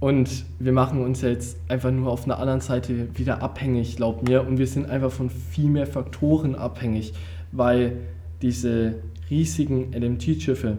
Und 0.00 0.44
wir 0.58 0.72
machen 0.72 1.02
uns 1.02 1.22
jetzt 1.22 1.56
einfach 1.68 1.90
nur 1.90 2.12
auf 2.12 2.24
einer 2.26 2.38
anderen 2.38 2.60
Seite 2.60 3.08
wieder 3.16 3.42
abhängig, 3.42 3.96
glaub 3.96 4.28
mir. 4.28 4.46
Und 4.46 4.58
wir 4.58 4.66
sind 4.66 4.90
einfach 4.90 5.10
von 5.10 5.30
viel 5.30 5.70
mehr 5.70 5.86
Faktoren 5.86 6.54
abhängig, 6.54 7.14
weil 7.52 7.96
diese 8.42 8.96
riesigen 9.30 9.92
LMT-Schiffe, 9.94 10.76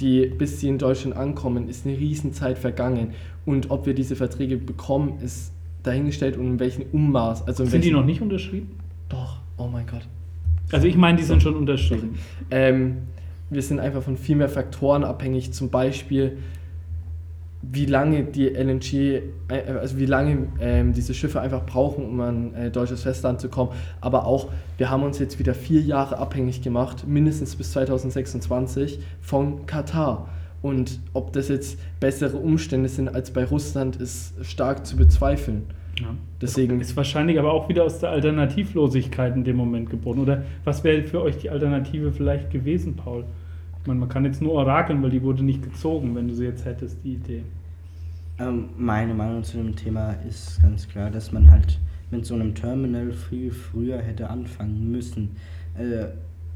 die 0.00 0.26
bis 0.26 0.60
sie 0.60 0.68
in 0.68 0.76
Deutschland 0.76 1.16
ankommen, 1.16 1.70
ist 1.70 1.86
eine 1.86 1.96
Riesenzeit 1.96 2.58
vergangen. 2.58 3.14
Und 3.46 3.70
ob 3.70 3.86
wir 3.86 3.94
diese 3.94 4.14
Verträge 4.14 4.58
bekommen, 4.58 5.20
ist 5.22 5.52
dahingestellt 5.84 6.36
und 6.36 6.46
in 6.46 6.60
welchem 6.60 6.84
Ummaß. 6.92 7.46
Also 7.46 7.62
in 7.62 7.70
Sind 7.70 7.84
die 7.84 7.92
noch 7.92 8.04
nicht 8.04 8.20
unterschrieben? 8.20 8.76
Doch, 9.08 9.38
oh 9.56 9.68
mein 9.68 9.86
Gott. 9.86 10.06
Also 10.72 10.86
ich 10.86 10.96
meine, 10.96 11.18
die 11.18 11.24
sind 11.24 11.42
schon 11.42 11.56
unterschrieben. 11.56 12.18
Ähm, 12.50 12.96
wir 13.50 13.62
sind 13.62 13.80
einfach 13.80 14.02
von 14.02 14.16
viel 14.16 14.36
mehr 14.36 14.48
Faktoren 14.48 15.04
abhängig, 15.04 15.52
zum 15.52 15.70
Beispiel 15.70 16.38
wie 17.72 17.86
lange 17.86 18.24
die 18.24 18.48
LNG, 18.48 19.22
äh, 19.48 19.72
also 19.80 19.98
wie 19.98 20.06
lange 20.06 20.48
ähm, 20.60 20.92
diese 20.92 21.14
Schiffe 21.14 21.40
einfach 21.40 21.64
brauchen, 21.64 22.04
um 22.04 22.20
an 22.20 22.54
äh, 22.54 22.70
deutsches 22.70 23.02
Festland 23.02 23.40
zu 23.40 23.48
kommen. 23.48 23.70
Aber 24.00 24.26
auch, 24.26 24.48
wir 24.76 24.90
haben 24.90 25.02
uns 25.02 25.18
jetzt 25.18 25.38
wieder 25.38 25.54
vier 25.54 25.80
Jahre 25.80 26.18
abhängig 26.18 26.62
gemacht, 26.62 27.06
mindestens 27.06 27.56
bis 27.56 27.72
2026, 27.72 29.00
von 29.20 29.66
Katar. 29.66 30.28
Und 30.62 31.00
ob 31.12 31.32
das 31.32 31.48
jetzt 31.48 31.78
bessere 32.00 32.36
Umstände 32.36 32.88
sind 32.88 33.08
als 33.08 33.30
bei 33.30 33.44
Russland, 33.44 33.96
ist 33.96 34.34
stark 34.44 34.86
zu 34.86 34.96
bezweifeln. 34.96 35.66
Ja. 36.00 36.14
Deswegen 36.40 36.80
Ist 36.80 36.96
wahrscheinlich 36.96 37.38
aber 37.38 37.52
auch 37.52 37.68
wieder 37.68 37.84
aus 37.84 38.00
der 38.00 38.10
Alternativlosigkeit 38.10 39.36
in 39.36 39.44
dem 39.44 39.56
Moment 39.56 39.90
geboren. 39.90 40.18
Oder 40.18 40.42
was 40.64 40.82
wäre 40.82 41.02
für 41.04 41.22
euch 41.22 41.38
die 41.38 41.50
Alternative 41.50 42.12
vielleicht 42.12 42.50
gewesen, 42.50 42.96
Paul? 42.96 43.24
Ich 43.80 43.86
meine, 43.86 44.00
man 44.00 44.08
kann 44.08 44.24
jetzt 44.24 44.42
nur 44.42 44.52
orakeln, 44.52 45.02
weil 45.02 45.10
die 45.10 45.22
wurde 45.22 45.44
nicht 45.44 45.62
gezogen, 45.62 46.14
wenn 46.16 46.28
du 46.28 46.34
sie 46.34 46.44
jetzt 46.44 46.64
hättest, 46.64 47.04
die 47.04 47.14
Idee. 47.14 47.42
Ähm, 48.38 48.70
meine 48.76 49.14
Meinung 49.14 49.44
zu 49.44 49.58
dem 49.58 49.76
Thema 49.76 50.12
ist 50.28 50.60
ganz 50.62 50.88
klar, 50.88 51.10
dass 51.10 51.30
man 51.30 51.50
halt 51.50 51.78
mit 52.10 52.26
so 52.26 52.34
einem 52.34 52.54
Terminal 52.54 53.12
viel 53.12 53.50
früher 53.52 53.98
hätte 53.98 54.28
anfangen 54.30 54.90
müssen. 54.90 55.36
Äh, 55.78 56.06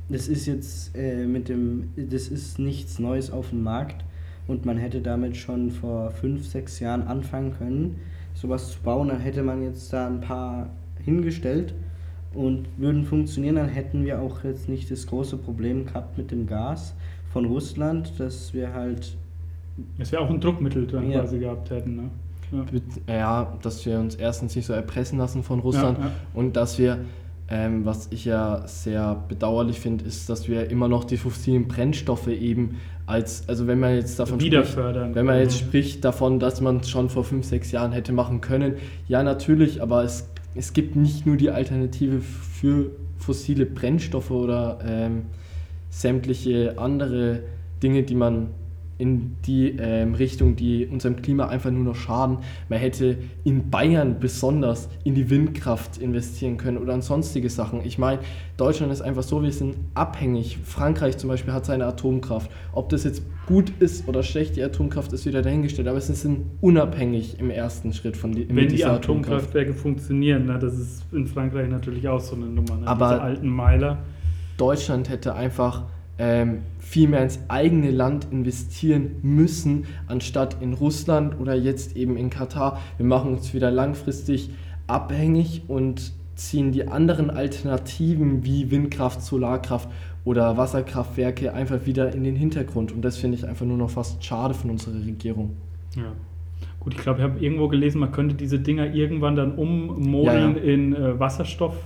das 0.08 0.26
ist 0.26 0.46
jetzt 0.46 0.96
äh, 0.96 1.26
mit 1.26 1.48
dem, 1.48 1.90
das 1.96 2.28
ist 2.28 2.58
nichts 2.58 2.98
Neues 2.98 3.30
auf 3.30 3.50
dem 3.50 3.62
Markt 3.62 4.04
und 4.46 4.64
man 4.64 4.78
hätte 4.78 5.00
damit 5.00 5.36
schon 5.36 5.70
vor 5.70 6.10
fünf, 6.10 6.46
sechs 6.46 6.80
Jahren 6.80 7.02
anfangen 7.02 7.52
können, 7.58 7.96
sowas 8.40 8.72
zu 8.72 8.80
bauen. 8.80 9.08
Dann 9.08 9.20
hätte 9.20 9.42
man 9.42 9.62
jetzt 9.62 9.92
da 9.92 10.06
ein 10.06 10.20
paar 10.20 10.70
hingestellt 11.04 11.74
und 12.34 12.68
würden 12.76 13.04
funktionieren, 13.04 13.56
dann 13.56 13.68
hätten 13.68 14.04
wir 14.04 14.20
auch 14.20 14.44
jetzt 14.44 14.68
nicht 14.68 14.90
das 14.90 15.06
große 15.06 15.36
Problem 15.38 15.86
gehabt 15.86 16.18
mit 16.18 16.30
dem 16.30 16.46
Gas 16.46 16.94
von 17.32 17.44
Russland, 17.46 18.12
dass 18.18 18.52
wir 18.54 18.72
halt 18.74 19.16
Das 19.96 20.12
wäre 20.12 20.22
auch 20.22 20.30
ein 20.30 20.40
Druckmittel 20.40 20.86
dann 20.86 21.10
Ja. 21.10 21.20
quasi 21.20 21.38
gehabt 21.38 21.70
hätten. 21.70 21.96
Ne? 21.96 22.10
Ja. 23.06 23.14
ja, 23.14 23.58
dass 23.62 23.84
wir 23.84 23.98
uns 23.98 24.14
erstens 24.14 24.56
nicht 24.56 24.66
so 24.66 24.72
erpressen 24.72 25.18
lassen 25.18 25.42
von 25.42 25.60
Russland 25.60 25.98
Ja, 25.98 26.04
ja. 26.06 26.10
und 26.34 26.56
dass 26.56 26.78
wir, 26.78 26.98
ähm, 27.50 27.84
was 27.84 28.08
ich 28.10 28.24
ja 28.24 28.66
sehr 28.66 29.22
bedauerlich 29.28 29.80
finde, 29.80 30.04
ist, 30.04 30.28
dass 30.30 30.48
wir 30.48 30.70
immer 30.70 30.88
noch 30.88 31.04
die 31.04 31.16
fossilen 31.18 31.68
Brennstoffe 31.68 32.28
eben 32.28 32.76
als, 33.08 33.48
also 33.48 33.66
wenn 33.66 33.80
man 33.80 33.94
jetzt 33.94 34.18
davon 34.18 34.38
Wieder 34.38 34.60
spricht, 34.62 34.74
fördern. 34.74 35.14
wenn 35.14 35.24
man 35.24 35.38
jetzt 35.38 35.60
Mhm. 35.62 35.66
spricht 35.66 36.04
davon, 36.04 36.38
dass 36.38 36.60
man 36.60 36.76
es 36.78 36.90
schon 36.90 37.08
vor 37.08 37.24
fünf, 37.24 37.46
sechs 37.46 37.72
Jahren 37.72 37.92
hätte 37.92 38.12
machen 38.12 38.40
können, 38.42 38.74
ja 39.08 39.22
natürlich, 39.22 39.80
aber 39.80 40.04
es, 40.04 40.28
es 40.54 40.74
gibt 40.74 40.94
nicht 40.94 41.24
nur 41.26 41.36
die 41.36 41.50
Alternative 41.50 42.20
für 42.20 42.90
fossile 43.16 43.64
Brennstoffe 43.66 44.30
oder 44.30 44.78
ähm, 44.86 45.22
sämtliche 45.90 46.74
andere 46.78 47.40
Dinge, 47.82 48.02
die 48.02 48.14
man 48.14 48.48
in 48.98 49.36
die 49.46 49.76
ähm, 49.78 50.14
Richtung, 50.14 50.56
die 50.56 50.86
unserem 50.86 51.16
Klima 51.22 51.46
einfach 51.46 51.70
nur 51.70 51.84
noch 51.84 51.94
schaden. 51.94 52.38
Man 52.68 52.80
hätte 52.80 53.16
in 53.44 53.70
Bayern 53.70 54.18
besonders 54.18 54.88
in 55.04 55.14
die 55.14 55.30
Windkraft 55.30 55.98
investieren 55.98 56.56
können 56.56 56.78
oder 56.78 56.94
an 56.94 57.02
sonstige 57.02 57.48
Sachen. 57.48 57.80
Ich 57.84 57.96
meine, 57.96 58.18
Deutschland 58.56 58.92
ist 58.92 59.00
einfach 59.00 59.22
so, 59.22 59.42
wir 59.42 59.52
sind 59.52 59.76
abhängig. 59.94 60.58
Frankreich 60.64 61.16
zum 61.16 61.28
Beispiel 61.28 61.52
hat 61.52 61.64
seine 61.64 61.86
Atomkraft. 61.86 62.50
Ob 62.72 62.88
das 62.88 63.04
jetzt 63.04 63.22
gut 63.46 63.72
ist 63.78 64.08
oder 64.08 64.22
schlecht, 64.24 64.56
die 64.56 64.62
Atomkraft 64.64 65.12
ist 65.12 65.24
wieder 65.26 65.42
dahingestellt, 65.42 65.86
aber 65.88 66.00
sie 66.00 66.14
sind 66.14 66.40
unabhängig 66.60 67.38
im 67.38 67.50
ersten 67.50 67.92
Schritt 67.92 68.16
von 68.16 68.32
die, 68.32 68.48
Wenn 68.48 68.68
die 68.68 68.84
Atomkraftwerke 68.84 69.72
funktionieren, 69.74 70.46
ne? 70.46 70.58
das 70.58 70.78
ist 70.78 71.04
in 71.12 71.26
Frankreich 71.26 71.68
natürlich 71.70 72.08
auch 72.08 72.20
so 72.20 72.34
eine 72.34 72.46
Nummer. 72.46 72.76
Ne? 72.76 72.86
Aber- 72.86 73.08
Diese 73.10 73.22
alten 73.22 73.48
Meiler. 73.48 73.98
Deutschland 74.56 75.08
hätte 75.08 75.34
einfach 75.36 75.84
ähm, 76.18 76.62
viel 76.78 77.08
mehr 77.08 77.22
ins 77.22 77.38
eigene 77.48 77.90
Land 77.90 78.28
investieren 78.30 79.16
müssen, 79.22 79.86
anstatt 80.06 80.56
in 80.60 80.72
Russland 80.72 81.38
oder 81.40 81.54
jetzt 81.54 81.96
eben 81.96 82.16
in 82.16 82.30
Katar. 82.30 82.80
Wir 82.96 83.06
machen 83.06 83.32
uns 83.32 83.54
wieder 83.54 83.70
langfristig 83.70 84.50
abhängig 84.86 85.62
und 85.68 86.12
ziehen 86.34 86.72
die 86.72 86.88
anderen 86.88 87.30
Alternativen 87.30 88.44
wie 88.44 88.70
Windkraft, 88.70 89.22
Solarkraft 89.22 89.88
oder 90.24 90.56
Wasserkraftwerke 90.56 91.52
einfach 91.52 91.86
wieder 91.86 92.14
in 92.14 92.24
den 92.24 92.36
Hintergrund. 92.36 92.92
Und 92.92 93.02
das 93.02 93.16
finde 93.16 93.36
ich 93.36 93.46
einfach 93.46 93.66
nur 93.66 93.76
noch 93.76 93.90
fast 93.90 94.24
schade 94.24 94.54
von 94.54 94.70
unserer 94.70 94.94
Regierung. 94.94 95.56
Ja. 95.96 96.12
Gut, 96.80 96.94
ich 96.94 97.00
glaube, 97.00 97.18
ich 97.20 97.24
habe 97.24 97.40
irgendwo 97.40 97.68
gelesen, 97.68 97.98
man 98.00 98.12
könnte 98.12 98.34
diese 98.34 98.58
Dinger 98.58 98.94
irgendwann 98.94 99.36
dann 99.36 99.54
ummodeln 99.54 100.56
Ja, 100.56 100.62
ja. 100.62 100.72
in 100.72 100.94
äh, 100.94 101.18
Wasserstoff. 101.18 101.76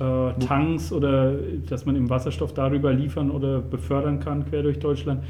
Äh, 0.00 0.32
Tanks 0.38 0.92
oder 0.92 1.34
dass 1.68 1.84
man 1.84 1.96
im 1.96 2.08
Wasserstoff 2.08 2.54
darüber 2.54 2.92
liefern 2.92 3.30
oder 3.30 3.60
befördern 3.60 4.20
kann, 4.20 4.46
quer 4.46 4.62
durch 4.62 4.78
Deutschland. 4.78 5.24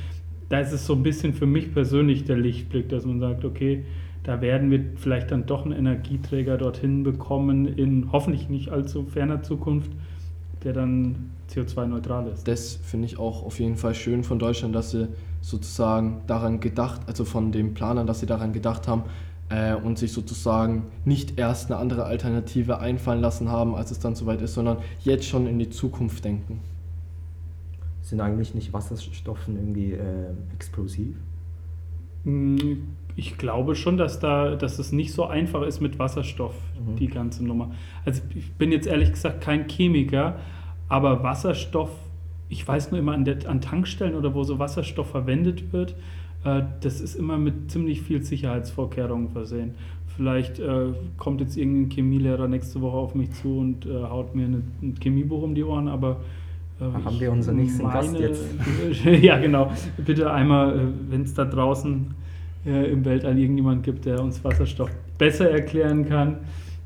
Da 0.51 0.61
ist 0.61 0.73
es 0.73 0.87
so 0.87 0.95
ein 0.95 1.03
bisschen 1.03 1.33
für 1.33 1.47
mich 1.47 1.73
persönlich 1.73 2.25
der 2.25 2.37
Lichtblick, 2.37 2.89
dass 2.89 3.07
man 3.07 3.19
sagt, 3.19 3.45
okay, 3.45 3.85
da 4.25 4.43
werden 4.43 4.71
wir 4.71 4.85
vielleicht 4.97 5.31
dann 5.31 5.47
doch 5.47 5.65
einen 5.65 5.73
Energieträger 5.73 6.59
dorthin 6.59 7.03
bekommen 7.03 7.67
in 7.67 8.13
hoffentlich 8.13 8.51
nicht 8.51 8.69
allzu 8.71 9.05
ferner 9.05 9.43
Zukunft. 9.43 9.91
der 10.65 10.73
dann 10.73 11.31
CO2-neutral 11.55 12.27
ist. 12.27 12.49
Das 12.49 12.75
finde 12.83 13.07
ich 13.07 13.19
auch 13.19 13.45
auf 13.45 13.61
jeden 13.61 13.77
Fall 13.77 13.95
schön 13.95 14.25
von 14.25 14.41
Deutschland, 14.41 14.75
dass 14.75 14.91
sie 14.91 15.07
sozusagen 15.41 16.21
daran 16.27 16.59
gedacht, 16.59 17.03
also 17.07 17.25
von 17.25 17.53
den 17.53 17.75
Planern, 17.75 18.09
dass 18.09 18.21
sie 18.21 18.27
daran 18.27 18.53
gedacht 18.53 18.89
haben 18.89 19.05
äh, 19.51 19.75
und 19.75 19.99
sich 19.99 20.13
sozusagen 20.13 20.85
nicht 21.05 21.39
erst 21.39 21.71
eine 21.71 21.81
andere 21.81 22.05
Alternative 22.05 22.79
einfallen 22.81 23.21
lassen 23.21 23.51
haben, 23.51 23.75
als 23.75 23.91
es 23.91 23.99
dann 23.99 24.15
soweit 24.15 24.43
ist, 24.43 24.55
sondern 24.55 24.79
jetzt 25.05 25.27
schon 25.27 25.47
in 25.47 25.59
die 25.59 25.71
Zukunft 25.71 26.25
denken. 26.25 26.61
Sind 28.03 28.21
eigentlich 28.21 28.55
nicht 28.55 28.73
Wasserstoffen 28.73 29.57
irgendwie 29.57 29.93
äh, 29.93 30.31
explosiv? 30.55 31.17
Mm, 32.25 32.57
Ich 33.17 33.37
glaube 33.37 33.75
schon, 33.75 33.97
dass, 33.97 34.21
da, 34.21 34.55
dass 34.55 34.79
es 34.79 34.93
nicht 34.93 35.13
so 35.13 35.25
einfach 35.27 35.63
ist 35.63 35.81
mit 35.81 35.99
Wasserstoff, 35.99 36.55
Mhm. 36.79 36.97
die 36.97 37.09
ganze 37.09 37.45
Nummer. 37.45 37.73
Also 38.05 38.23
ich 38.35 38.53
bin 38.53 38.71
jetzt 38.71 38.87
ehrlich 38.87 39.11
gesagt 39.11 39.41
kein 39.41 39.69
Chemiker, 39.69 40.37
aber 40.89 41.23
Wasserstoff, 41.25 41.91
ich 42.49 42.67
weiß 42.67 42.93
nur 42.93 43.01
immer 43.01 43.13
an, 43.13 43.25
der, 43.25 43.49
an 43.49 43.61
Tankstellen 43.61 44.15
oder 44.15 44.35
wo 44.35 44.45
so 44.45 44.59
Wasserstoff 44.61 45.11
verwendet 45.11 45.73
wird, 45.73 45.97
das 46.45 47.01
ist 47.01 47.17
immer 47.17 47.37
mit 47.37 47.71
ziemlich 47.71 48.01
viel 48.01 48.23
Sicherheitsvorkehrungen 48.23 49.29
versehen. 49.29 49.75
Vielleicht 50.19 50.59
äh, 50.59 50.93
kommt 51.17 51.41
jetzt 51.41 51.57
irgendein 51.57 51.91
Chemielehrer 51.91 52.49
nächste 52.49 52.81
Woche 52.81 52.97
auf 52.97 53.15
mich 53.15 53.31
zu 53.33 53.59
und 53.59 53.87
äh, 53.87 54.03
haut 54.03 54.35
mir 54.35 54.47
eine, 54.47 54.63
ein 54.83 54.97
Chemiebuch 55.01 55.43
um 55.43 55.55
die 55.55 55.63
Ohren, 55.63 55.87
aber 55.87 56.17
äh, 56.81 56.85
haben 57.05 57.21
wir 57.21 57.31
unseren 57.31 57.57
nächsten 57.57 57.85
Gast 57.85 58.19
jetzt. 58.19 58.45
ja, 59.23 59.39
genau. 59.39 59.71
Bitte 59.97 60.33
einmal, 60.33 60.77
äh, 60.77 60.83
wenn 61.11 61.23
es 61.23 61.35
da 61.35 61.45
draußen 61.45 62.15
äh, 62.67 62.91
im 62.91 63.05
Weltall 63.05 63.39
irgendjemand 63.39 63.85
gibt, 63.85 64.07
der 64.07 64.21
uns 64.21 64.43
Wasserstoff 64.43 64.91
besser 65.19 65.51
erklären 65.51 66.09
kann. 66.09 66.39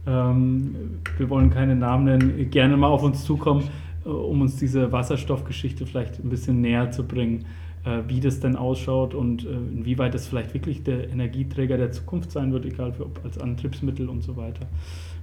Ähm, 0.07 0.75
wir 1.17 1.31
wollen 1.31 1.49
keine 1.49 1.75
Namen 1.75 2.05
nennen, 2.05 2.51
gerne 2.51 2.77
mal 2.77 2.89
auf 2.89 3.03
uns 3.03 3.25
zukommen, 3.25 3.65
äh, 4.05 4.09
um 4.09 4.43
uns 4.43 4.57
diese 4.57 4.93
Wasserstoffgeschichte 4.93 5.87
vielleicht 5.87 6.23
ein 6.23 6.29
bisschen 6.29 6.61
näher 6.61 6.91
zu 6.91 7.05
bringen, 7.05 7.41
äh, 7.41 7.45
wie 8.07 8.21
das 8.21 8.41
denn 8.41 8.57
ausschaut 8.57 9.15
und 9.15 9.45
äh, 9.45 9.49
inwieweit 9.51 10.15
das 10.15 10.27
vielleicht 10.27 10.55
wirklich 10.55 10.83
der 10.83 11.11
Energieträger 11.11 11.77
der 11.77 11.93
Zukunft 11.93 12.31
sein 12.31 12.53
wird, 12.53 12.65
egal 12.65 12.93
für, 12.93 13.07
ob 13.07 13.21
als 13.25 13.39
Antriebsmittel 13.39 14.09
und 14.09 14.23
so 14.23 14.37
weiter. 14.37 14.67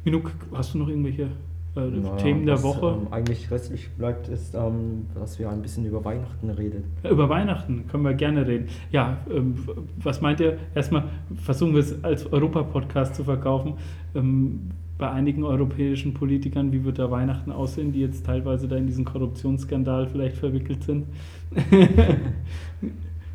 Minuk, 0.03 0.31
hast 0.53 0.73
du 0.73 0.79
noch 0.79 0.89
irgendwelche 0.89 1.29
äh, 1.75 1.79
Naja, 1.79 2.15
Themen 2.17 2.45
der 2.45 2.55
was, 2.55 2.63
Woche? 2.63 2.97
Ähm, 3.01 3.13
eigentlich 3.13 3.49
restlich 3.51 3.89
bleibt, 3.91 4.27
ist, 4.27 4.55
ähm, 4.55 5.05
dass 5.15 5.39
wir 5.39 5.49
ein 5.49 5.61
bisschen 5.61 5.85
über 5.85 6.03
Weihnachten 6.03 6.49
reden. 6.49 6.83
Ja, 7.03 7.11
Über 7.11 7.29
Weihnachten 7.29 7.85
können 7.87 8.03
wir 8.03 8.13
gerne 8.13 8.45
reden. 8.45 8.67
Ja, 8.91 9.17
ähm, 9.31 9.55
was 10.01 10.21
meint 10.21 10.39
ihr? 10.39 10.57
Erstmal 10.75 11.03
versuchen 11.35 11.73
wir 11.73 11.81
es 11.81 12.03
als 12.03 12.31
Europa-Podcast 12.31 13.15
zu 13.15 13.23
verkaufen. 13.23 13.73
Bei 14.99 15.09
einigen 15.09 15.45
europäischen 15.45 16.13
Politikern, 16.13 16.73
wie 16.73 16.83
wird 16.83 16.99
da 16.99 17.09
Weihnachten 17.09 17.51
aussehen, 17.53 17.93
die 17.93 18.01
jetzt 18.01 18.25
teilweise 18.25 18.67
da 18.67 18.75
in 18.75 18.85
diesen 18.85 19.05
Korruptionsskandal 19.05 20.07
vielleicht 20.07 20.37
verwickelt 20.37 20.83
sind? 20.83 21.05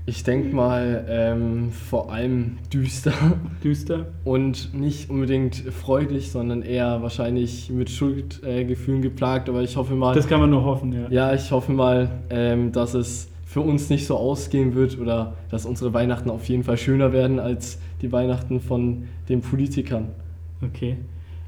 Ich 0.06 0.22
denke 0.22 0.54
mal, 0.54 1.06
ähm, 1.08 1.72
vor 1.72 2.12
allem 2.12 2.58
düster 2.70 3.14
Düster. 3.64 4.08
und 4.22 4.74
nicht 4.74 5.08
unbedingt 5.08 5.56
freudig, 5.56 6.30
sondern 6.30 6.60
eher 6.60 7.00
wahrscheinlich 7.00 7.70
mit 7.70 7.88
Schuldgefühlen 7.88 9.00
geplagt. 9.00 9.48
Aber 9.48 9.62
ich 9.62 9.78
hoffe 9.78 9.94
mal, 9.94 10.14
Das 10.14 10.28
kann 10.28 10.40
man 10.40 10.50
nur 10.50 10.62
hoffen, 10.62 10.92
ja. 10.92 11.08
ja, 11.08 11.34
ich 11.34 11.50
hoffe 11.50 11.72
mal, 11.72 12.10
ähm, 12.28 12.70
dass 12.70 12.92
es 12.92 13.30
für 13.46 13.62
uns 13.62 13.88
nicht 13.88 14.06
so 14.06 14.18
ausgehen 14.18 14.74
wird 14.74 14.98
oder 14.98 15.36
dass 15.48 15.64
unsere 15.64 15.94
Weihnachten 15.94 16.28
auf 16.28 16.46
jeden 16.50 16.64
Fall 16.64 16.76
schöner 16.76 17.14
werden 17.14 17.38
als 17.38 17.78
die 18.02 18.12
Weihnachten 18.12 18.60
von 18.60 19.04
den 19.30 19.40
Politikern. 19.40 20.08
Okay. 20.62 20.98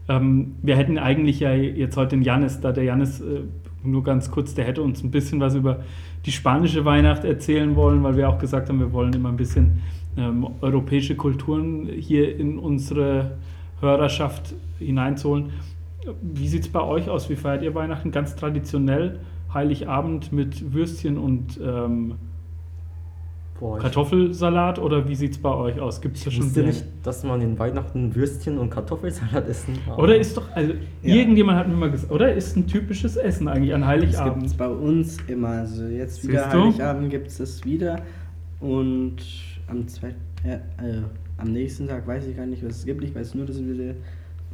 Ähm, 0.09 0.57
wir 0.63 0.77
hätten 0.77 0.99
eigentlich 0.99 1.41
ja 1.41 1.53
jetzt 1.53 1.97
heute 1.97 2.17
den 2.17 2.23
Janis, 2.23 2.61
da 2.61 2.73
der 2.73 2.85
Janis 2.85 3.21
äh, 3.21 3.43
nur 3.83 4.03
ganz 4.03 4.31
kurz, 4.31 4.55
der 4.55 4.65
hätte 4.65 4.83
uns 4.83 5.03
ein 5.03 5.11
bisschen 5.11 5.41
was 5.41 5.55
über 5.55 5.81
die 6.25 6.33
spanische 6.33 6.85
Weihnacht 6.85 7.25
erzählen 7.25 7.77
wollen, 7.77 8.03
weil 8.03 8.17
wir 8.17 8.29
auch 8.29 8.39
gesagt 8.39 8.69
haben, 8.69 8.81
wir 8.81 8.93
wollen 8.93 9.13
immer 9.13 9.29
ein 9.29 9.37
bisschen 9.37 9.83
ähm, 10.17 10.47
europäische 10.61 11.15
Kulturen 11.15 11.87
hier 11.87 12.37
in 12.39 12.59
unsere 12.59 13.33
Hörerschaft 13.81 14.55
hineinzuholen. 14.79 15.51
Wie 16.23 16.49
sieht 16.49 16.63
es 16.63 16.69
bei 16.69 16.81
euch 16.81 17.09
aus? 17.09 17.29
Wie 17.29 17.37
feiert 17.37 17.63
ihr 17.63 17.75
Weihnachten? 17.75 18.11
Ganz 18.11 18.37
traditionell, 18.37 19.19
Heiligabend 19.53 20.33
mit 20.33 20.73
Würstchen 20.73 21.19
und 21.19 21.61
ähm, 21.63 22.15
Boah, 23.61 23.77
ich 23.77 23.83
Kartoffelsalat 23.83 24.79
oder 24.79 25.09
wie 25.09 25.15
sieht 25.15 25.33
es 25.33 25.39
bei 25.39 25.55
euch 25.55 25.81
aus? 25.81 26.01
Gibt 26.01 26.17
es 26.17 26.25
da 26.25 26.29
ich 26.31 26.37
schon 26.37 26.45
wusste 26.47 26.61
Pläne? 26.61 26.75
nicht, 26.75 26.85
dass 27.03 27.25
man 27.25 27.41
in 27.41 27.59
Weihnachten 27.59 28.15
Würstchen 28.15 28.59
und 28.59 28.71
Kartoffelsalat 28.71 29.49
essen 29.49 29.79
kann. 29.87 29.99
Oder 29.99 30.17
ist 30.19 30.37
doch, 30.37 30.45
also 30.55 30.73
Ja. 31.03 31.15
irgendjemand 31.15 31.59
hat 31.59 31.69
mir 31.69 31.75
mal 31.77 31.91
gesagt, 31.91 32.13
oder 32.13 32.33
ist 32.35 32.57
ein 32.57 32.67
typisches 32.67 33.17
Essen 33.17 33.49
eigentlich 33.49 33.73
an 33.75 33.81
Das 33.83 33.93
gibt 34.01 34.13
es 34.13 34.19
Heiligabend? 34.21 34.59
bei 34.59 34.69
uns 34.69 35.17
immer. 35.27 35.49
Also 35.49 35.85
jetzt 35.85 36.23
wieder 36.27 36.43
Siehst? 36.45 36.55
Heiligabend 36.55 37.11
gibt 37.11 37.29
es 37.29 37.39
das 37.39 37.65
wieder. 37.65 38.01
Und 38.61 39.17
am, 39.69 39.87
zweiten, 39.89 40.17
äh, 40.45 40.55
äh, 40.55 41.03
am 41.39 41.53
nächsten 41.53 41.89
Tag 41.89 42.07
weiß 42.07 42.27
ich 42.27 42.37
gar 42.37 42.47
nicht, 42.47 42.65
was 42.65 42.79
es 42.79 42.85
gibt. 42.87 43.03
Ich 43.05 43.15
weiß 43.15 43.35
nur, 43.35 43.47
dass 43.47 43.59
wir 43.63 43.95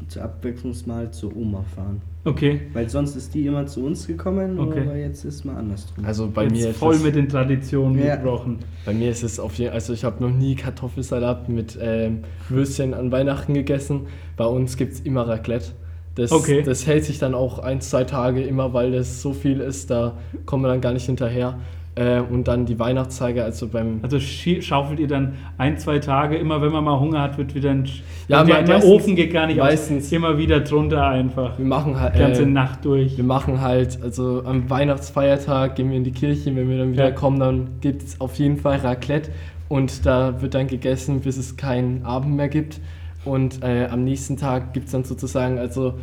zur 0.09 0.23
Abwechslung 0.23 0.75
mal 0.87 1.11
zur 1.11 1.37
Oma 1.37 1.65
fahren. 1.75 2.01
Okay, 2.25 2.61
Weil 2.73 2.89
sonst 2.89 3.17
ist 3.17 3.35
die 3.35 3.47
immer 3.47 3.67
zu 3.67 3.85
uns 3.85 4.07
gekommen, 4.07 4.59
Okay. 4.59 4.83
aber 4.87 4.97
jetzt 4.97 5.25
ist 5.25 5.45
mal 5.45 5.57
andersrum. 5.57 6.05
Also 6.05 6.29
bei 6.33 6.45
jetzt 6.45 6.53
mir 6.53 6.69
ist 6.71 6.77
voll 6.79 6.95
es, 6.95 7.03
mit 7.03 7.17
den 7.17 7.29
Traditionen 7.29 7.99
Ja. 7.99 8.15
gebrochen. 8.15 8.59
Bei 8.87 8.95
mir 8.95 9.11
ist 9.11 9.25
es 9.25 9.41
auf 9.41 9.55
jeden 9.55 9.73
also 9.73 9.93
ich 9.93 10.05
habe 10.05 10.23
noch 10.23 10.31
nie 10.31 10.55
Kartoffelsalat 10.55 11.49
mit 11.49 11.77
ähm, 11.81 12.21
Würstchen 12.49 12.95
an 12.95 13.11
Weihnachten 13.11 13.55
gegessen. 13.55 14.03
Bei 14.37 14.45
uns 14.45 14.77
gibt 14.77 14.93
es 14.93 15.01
immer 15.01 15.27
Raclette. 15.27 15.73
Das, 16.15 16.31
Okay. 16.31 16.63
das 16.63 16.87
hält 16.87 17.05
sich 17.05 17.19
dann 17.19 17.35
auch 17.35 17.59
ein, 17.59 17.81
zwei 17.81 18.05
Tage 18.05 18.43
immer, 18.43 18.73
weil 18.73 18.93
das 18.93 19.21
so 19.23 19.33
viel 19.33 19.61
ist, 19.61 19.91
da 19.91 20.19
kommen 20.47 20.63
wir 20.63 20.69
dann 20.69 20.81
gar 20.83 20.93
nicht 20.93 21.07
hinterher. 21.07 21.59
Äh, 21.95 22.21
und 22.21 22.49
dann 22.49 22.65
die 22.65 22.79
Weihnachtszeige, 22.79 23.45
also 23.45 23.69
beim 23.69 24.01
Also 24.03 24.19
schaufelt 24.19 24.99
ihr 24.99 25.09
dann 25.09 25.35
ein, 25.59 25.77
zwei 25.77 25.99
Tage, 25.99 26.37
immer 26.37 26.63
wenn 26.63 26.73
man 26.73 26.83
mal 26.85 26.99
Hunger 26.99 27.21
hat, 27.21 27.37
wird 27.37 27.55
wieder 27.55 27.71
ein. 27.71 27.85
Ja, 28.29 28.43
der, 28.45 28.61
me- 28.61 28.65
der 28.65 28.75
meistens- 28.77 28.91
Ofen 28.93 29.15
geht 29.15 29.31
gar 29.31 29.47
nicht 29.47 29.59
meistens. 29.59 30.07
aus. 30.07 30.13
Immer 30.13 30.39
wieder 30.39 30.61
drunter 30.61 31.07
einfach. 31.07 31.59
wir 31.59 31.67
machen 31.67 32.01
halt 32.01 32.15
Die 32.15 32.19
ganze 32.21 32.45
äh, 32.45 32.47
Nacht 32.47 32.83
durch. 32.87 33.19
wir 33.19 33.25
machen 33.25 33.61
halt, 33.61 33.99
also 34.03 34.43
am 34.47 34.71
Weihnachtsfeiertag 34.71 35.77
gehen 35.77 35.91
wir 35.91 35.99
in 35.99 36.05
die 36.05 36.13
Kirche, 36.13 36.57
wenn 36.57 36.69
wir 36.71 36.79
dann 36.79 36.93
wieder 36.93 37.09
Ja. 37.09 37.15
kommen, 37.15 37.39
dann 37.41 37.69
gibt 37.83 38.03
es 38.05 38.19
auf 38.23 38.37
jeden 38.37 38.57
Fall 38.57 38.79
Raclette 38.79 39.31
und 39.69 40.07
da 40.07 40.41
wird 40.41 40.55
dann 40.55 40.69
gegessen, 40.69 41.21
bis 41.21 41.37
es 41.37 41.59
keinen 41.59 42.07
Abend 42.07 42.35
mehr 42.37 42.49
gibt. 42.49 42.81
Und 43.27 43.63
äh, 43.63 43.87
am 43.91 44.03
nächsten 44.05 44.39
Tag 44.39 44.73
gibt 44.73 44.87
es 44.87 44.93
dann 44.93 45.05
sozusagen, 45.05 45.59
also 45.59 45.95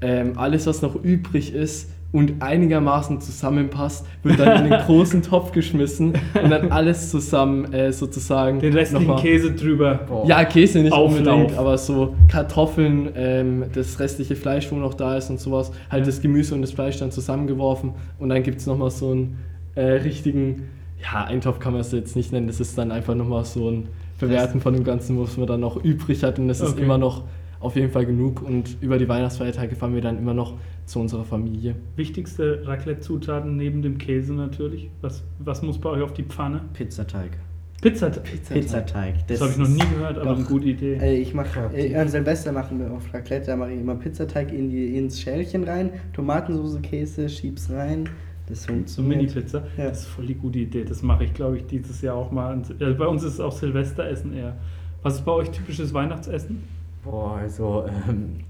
ähm, 0.00 0.32
alles, 0.36 0.66
was 0.66 0.80
noch 0.80 0.94
übrig 0.96 1.54
ist 1.54 1.90
und 2.14 2.34
einigermaßen 2.40 3.20
zusammenpasst, 3.20 4.06
wird 4.22 4.38
dann 4.38 4.64
in 4.64 4.70
den 4.70 4.80
großen 4.86 5.20
Topf 5.22 5.50
geschmissen 5.50 6.12
und 6.40 6.48
dann 6.50 6.70
alles 6.70 7.10
zusammen 7.10 7.72
äh, 7.74 7.92
sozusagen. 7.92 8.60
Den 8.60 8.72
restlichen 8.72 9.06
nochmal- 9.08 9.20
Käse 9.22 9.52
drüber. 9.52 10.00
Boah. 10.08 10.24
ja, 10.26 10.44
Käse 10.44 10.78
nicht 10.78 10.92
Auflauf. 10.92 11.18
unbedingt, 11.38 11.58
aber 11.58 11.76
so 11.76 12.14
Kartoffeln, 12.28 13.08
ähm, 13.16 13.64
das 13.74 13.98
restliche 13.98 14.36
Fleisch, 14.36 14.70
wo 14.70 14.76
noch 14.76 14.94
da 14.94 15.16
ist 15.16 15.28
und 15.28 15.40
sowas, 15.40 15.72
halt 15.90 16.02
Ja. 16.02 16.06
das 16.06 16.22
Gemüse 16.22 16.54
und 16.54 16.62
das 16.62 16.70
Fleisch 16.70 16.98
dann 16.98 17.10
zusammengeworfen 17.10 17.94
und 18.20 18.28
dann 18.28 18.44
gibt 18.44 18.60
es 18.60 18.66
nochmal 18.66 18.90
so 18.92 19.10
einen 19.10 19.38
äh, 19.74 19.82
richtigen, 19.82 20.68
ja, 21.02 21.24
Eintopf 21.24 21.58
kann 21.58 21.72
man 21.72 21.80
es 21.80 21.90
jetzt 21.90 22.14
nicht 22.14 22.32
nennen, 22.32 22.46
das 22.46 22.60
ist 22.60 22.78
dann 22.78 22.92
einfach 22.92 23.16
nochmal 23.16 23.44
so 23.44 23.68
ein 23.68 23.88
Bewerten 24.20 24.60
von 24.60 24.72
dem 24.72 24.84
Ganzen, 24.84 25.20
was 25.20 25.36
man 25.36 25.48
dann 25.48 25.58
noch 25.60 25.82
übrig 25.82 26.22
hat 26.22 26.38
und 26.38 26.46
das 26.46 26.60
ist 26.60 26.74
Okay. 26.74 26.82
immer 26.84 26.96
noch 26.96 27.22
auf 27.64 27.76
jeden 27.76 27.90
Fall 27.90 28.06
genug 28.06 28.42
und 28.42 28.76
über 28.80 28.98
die 28.98 29.08
Weihnachtsfeiertage 29.08 29.74
fahren 29.74 29.94
wir 29.94 30.02
dann 30.02 30.18
immer 30.18 30.34
noch 30.34 30.54
zu 30.86 31.00
unserer 31.00 31.24
Familie. 31.24 31.76
Wichtigste 31.96 32.62
Raclette-Zutaten 32.66 33.56
neben 33.56 33.82
dem 33.82 33.98
Käse 33.98 34.34
natürlich. 34.34 34.90
Was, 35.00 35.24
was 35.38 35.62
muss 35.62 35.78
bei 35.78 35.90
euch 35.90 36.02
auf 36.02 36.12
die 36.12 36.24
Pfanne? 36.24 36.60
Pizzateig. 36.74 37.38
Pizza. 37.80 38.08
Pizzateig. 38.08 39.26
Das 39.26 39.42
habe 39.42 39.50
ich 39.50 39.58
noch 39.58 39.68
nie 39.68 39.78
gehört, 39.78 40.16
aber 40.16 40.30
Doch. 40.30 40.36
eine 40.36 40.44
gute 40.46 40.68
Idee. 40.68 40.94
Äh, 40.94 41.18
ich 41.18 41.34
mache, 41.34 41.70
äh, 41.74 41.94
an 41.96 42.08
Silvester 42.08 42.50
machen 42.50 42.78
wir 42.78 42.90
auf 42.90 43.12
Raclette, 43.12 43.46
da 43.46 43.56
mache 43.56 43.72
ich 43.72 43.80
immer 43.80 43.94
Pizzateig 43.94 44.52
in 44.52 44.70
die, 44.70 44.96
ins 44.96 45.20
Schälchen 45.20 45.64
rein, 45.64 45.90
Tomatensauce, 46.14 46.80
Käse, 46.80 47.28
schieb's 47.28 47.70
rein. 47.70 48.08
Das 48.46 48.66
So. 48.86 49.02
Mini-Pizza. 49.02 49.64
Ja. 49.76 49.88
Das 49.88 50.00
ist 50.00 50.06
voll 50.06 50.26
die 50.26 50.34
gute 50.34 50.58
Idee. 50.60 50.84
Das 50.84 51.02
mache 51.02 51.24
ich, 51.24 51.34
glaube 51.34 51.58
ich, 51.58 51.66
dieses 51.66 52.00
Jahr 52.02 52.14
auch 52.14 52.30
mal. 52.30 52.60
Äh, 52.78 52.92
bei 52.92 53.06
uns 53.06 53.22
ist 53.22 53.34
es 53.34 53.40
auch 53.40 53.52
Silvesteressen 53.52 54.34
eher. 54.34 54.56
Was 55.02 55.16
ist 55.16 55.24
bei 55.24 55.32
euch 55.32 55.50
typisches 55.50 55.92
Weihnachtsessen? 55.92 56.64
Boah, 57.04 57.36
also 57.36 57.84
ähm, 58.08 58.40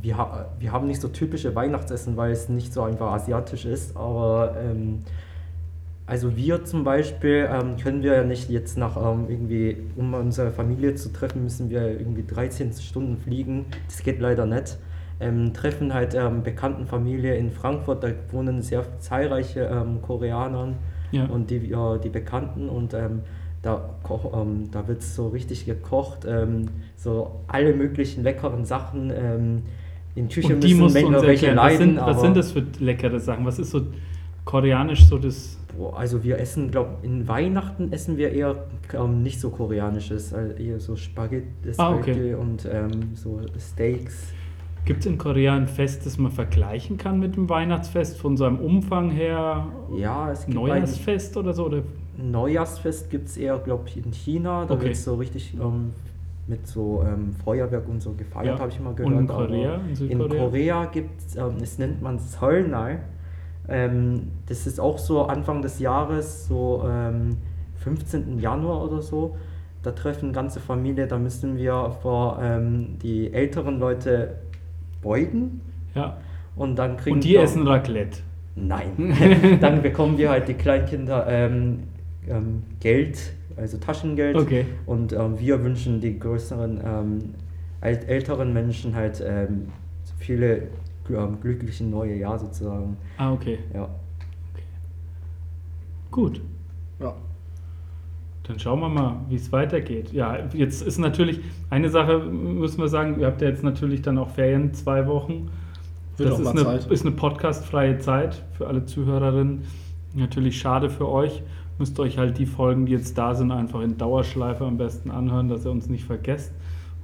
wir, 0.00 0.16
ha 0.16 0.46
wir 0.58 0.72
haben 0.72 0.86
nicht 0.86 1.00
so 1.00 1.08
typische 1.08 1.54
Weihnachtsessen, 1.54 2.16
weil 2.16 2.32
es 2.32 2.48
nicht 2.48 2.72
so 2.72 2.82
einfach 2.82 3.12
asiatisch 3.12 3.64
ist, 3.64 3.96
aber 3.96 4.54
ähm, 4.62 5.02
also 6.06 6.36
wir 6.36 6.64
zum 6.64 6.84
Beispiel 6.84 7.48
ähm, 7.50 7.76
können 7.76 8.02
wir 8.02 8.14
ja 8.14 8.22
nicht 8.22 8.48
jetzt 8.48 8.78
nach 8.78 8.96
ähm, 8.96 9.26
irgendwie, 9.28 9.76
um 9.96 10.14
unsere 10.14 10.50
Familie 10.52 10.94
zu 10.94 11.12
treffen, 11.12 11.42
müssen 11.42 11.68
wir 11.68 11.98
irgendwie 11.98 12.22
13 12.24 12.72
Stunden 12.74 13.16
fliegen. 13.16 13.64
Das 13.88 14.02
geht 14.04 14.20
leider 14.20 14.46
nicht. 14.46 14.78
Ähm, 15.18 15.52
treffen 15.52 15.92
halt 15.92 16.14
ähm, 16.14 16.42
bekannten 16.44 16.86
Familie 16.86 17.34
in 17.36 17.50
Frankfurt, 17.50 18.04
da 18.04 18.08
wohnen 18.30 18.62
sehr 18.62 18.84
zahlreiche 19.00 19.62
ähm, 19.62 20.00
Koreaner 20.02 20.74
Ja. 21.10 21.24
und 21.24 21.50
die, 21.50 21.56
ja, 21.66 21.96
die 21.96 22.10
Bekannten 22.10 22.68
und 22.68 22.94
da, 23.66 23.90
ähm, 24.32 24.70
da 24.70 24.86
wird 24.86 25.02
so 25.02 25.28
richtig 25.28 25.66
gekocht, 25.66 26.24
ähm, 26.26 26.68
so 26.96 27.40
alle 27.48 27.74
möglichen 27.74 28.22
leckeren 28.22 28.64
Sachen. 28.64 29.10
Ähm, 29.10 29.62
in 30.14 30.28
Küche 30.28 30.54
Und 30.54 30.64
die 30.64 30.74
müssen 30.74 31.14
uns 31.14 31.22
welche 31.22 31.48
erklären. 31.48 31.56
Was 31.56 31.72
leiden, 31.72 31.96
sind, 31.96 32.06
was 32.06 32.20
sind 32.20 32.36
das 32.36 32.52
für 32.52 32.64
leckere 32.78 33.20
Sachen? 33.20 33.44
Was 33.44 33.58
ist 33.58 33.70
so 33.70 33.82
koreanisch 34.44 35.04
so 35.04 35.18
das... 35.18 35.58
Boah, 35.76 35.98
also 35.98 36.24
wir 36.24 36.38
essen, 36.38 36.70
glaube 36.70 36.90
in 37.02 37.28
Weihnachten 37.28 37.92
essen 37.92 38.16
wir 38.16 38.32
eher 38.32 38.64
ähm, 38.94 39.22
nicht 39.22 39.40
so 39.40 39.50
koreanisches, 39.50 40.32
also 40.32 40.54
eher 40.54 40.80
so 40.80 40.96
Spaghetti, 40.96 41.46
Ah, 41.76 41.92
okay. 41.92 42.34
Und 42.34 42.66
ähm, 42.72 43.14
so 43.14 43.40
Steaks. 43.58 44.32
Gibt 44.86 45.00
es 45.00 45.06
in 45.06 45.18
Korea 45.18 45.54
ein 45.56 45.66
Fest, 45.66 46.06
das 46.06 46.16
man 46.16 46.30
vergleichen 46.30 46.96
kann 46.96 47.18
mit 47.18 47.34
dem 47.34 47.50
Weihnachtsfest 47.50 48.16
von 48.16 48.36
seinem 48.36 48.60
Umfang 48.60 49.10
her? 49.10 49.66
Ja, 49.98 50.30
es 50.30 50.46
gibt 50.46 50.54
Neujahrsfest 50.54 51.36
oder 51.36 51.52
so? 51.52 51.66
Oder? 51.66 51.82
Neujahrsfest 52.18 53.10
gibt 53.10 53.28
es 53.28 53.36
eher, 53.36 53.58
glaube 53.58 53.84
ich, 53.88 54.04
in 54.04 54.12
China. 54.12 54.64
Da 54.66 54.74
Okay. 54.74 54.86
wird 54.86 54.96
so 54.96 55.14
richtig 55.16 55.54
ähm, 55.60 55.92
mit 56.46 56.66
so 56.66 57.04
ähm, 57.06 57.34
Feuerwerk 57.44 57.88
und 57.88 58.00
so 58.00 58.12
gefeiert, 58.12 58.46
Ja. 58.56 58.58
habe 58.58 58.70
ich 58.70 58.78
mal 58.80 58.90
Und 58.90 58.96
gehört. 58.96 59.20
in 59.20 59.26
Korea, 59.26 59.74
aber 59.74 59.82
in 59.84 59.88
in 59.90 59.96
Südkorea? 59.96 60.44
Korea 60.44 60.84
gibt 60.86 61.20
es, 61.20 61.36
ähm, 61.36 61.56
es 61.62 61.78
nennt 61.78 62.02
man 62.02 62.18
Seolnal. 62.18 63.00
Ähm, 63.68 64.28
das 64.46 64.66
ist 64.66 64.78
auch 64.78 64.98
so 64.98 65.22
Anfang 65.26 65.60
des 65.62 65.80
Jahres, 65.80 66.46
so 66.46 66.84
ähm, 66.88 67.36
15. 67.78 68.38
Januar 68.38 68.84
oder 68.84 69.02
so. 69.02 69.36
Da 69.82 69.90
treffen 69.92 70.32
ganze 70.32 70.60
Familie, 70.60 71.06
da 71.06 71.18
müssen 71.18 71.56
wir 71.56 71.96
vor 72.02 72.38
ähm, 72.42 72.96
die 73.02 73.32
älteren 73.32 73.78
Leute 73.78 74.36
beugen 75.02 75.60
Ja. 75.94 76.16
und 76.56 76.76
dann 76.76 76.96
kriegen 76.96 77.16
Und 77.16 77.24
die 77.24 77.30
wir- 77.30 77.42
essen 77.42 77.66
Raclette. 77.66 78.20
Nein. 78.54 79.58
dann 79.60 79.82
bekommen 79.82 80.16
wir 80.16 80.30
halt 80.30 80.48
die 80.48 80.54
Kleinkinder 80.54 81.26
ähm, 81.28 81.80
ähm, 82.28 82.62
Geld, 82.80 83.32
also 83.56 83.78
Taschengeld. 83.78 84.36
Okay. 84.36 84.66
Und 84.86 85.12
ähm, 85.12 85.38
wir 85.38 85.62
wünschen 85.64 86.00
die 86.00 86.18
größeren, 86.18 86.80
ähm, 86.84 87.18
äl 87.80 87.98
älteren 88.06 88.52
Menschen 88.52 88.94
halt 88.94 89.22
ähm, 89.26 89.68
viele 90.18 90.68
gl- 91.08 91.22
ähm, 91.24 91.40
glückliche 91.40 91.84
neue 91.84 92.16
Jahr 92.16 92.38
sozusagen. 92.38 92.96
Ah, 93.16 93.32
okay. 93.32 93.58
Ja. 93.74 93.88
Gut. 96.10 96.40
Ja. 97.00 97.14
Dann 98.44 98.58
schauen 98.60 98.80
wir 98.80 98.88
mal, 98.88 99.16
wie 99.28 99.34
es 99.34 99.50
weitergeht. 99.50 100.12
Ja, 100.12 100.38
jetzt 100.52 100.80
ist 100.80 100.98
natürlich 100.98 101.40
eine 101.68 101.90
Sache, 101.90 102.18
müssen 102.20 102.78
wir 102.80 102.88
sagen, 102.88 103.18
ihr 103.18 103.26
habt 103.26 103.42
ja 103.42 103.48
jetzt 103.48 103.64
natürlich 103.64 104.02
dann 104.02 104.18
auch 104.18 104.30
Ferien, 104.30 104.72
zwei 104.72 105.06
Wochen. 105.06 105.50
Wird 106.16 106.30
das 106.30 106.40
ist 106.40 106.46
eine, 106.46 106.62
Zeit. 106.62 106.86
ist 106.86 107.04
eine 107.04 107.14
podcastfreie 107.14 107.98
Zeit 107.98 108.44
für 108.52 108.68
alle 108.68 108.86
Zuhörerinnen. 108.86 109.64
Natürlich 110.14 110.58
schade 110.58 110.88
für 110.88 111.08
euch. 111.08 111.42
Müsst 111.78 111.98
euch 112.00 112.18
halt 112.18 112.38
die 112.38 112.46
Folgen, 112.46 112.86
die 112.86 112.92
jetzt 112.92 113.18
da 113.18 113.34
sind, 113.34 113.50
einfach 113.50 113.80
in 113.82 113.98
Dauerschleife 113.98 114.64
am 114.64 114.78
besten 114.78 115.10
anhören, 115.10 115.48
dass 115.48 115.64
ihr 115.64 115.70
uns 115.70 115.88
nicht 115.88 116.04
vergesst, 116.04 116.52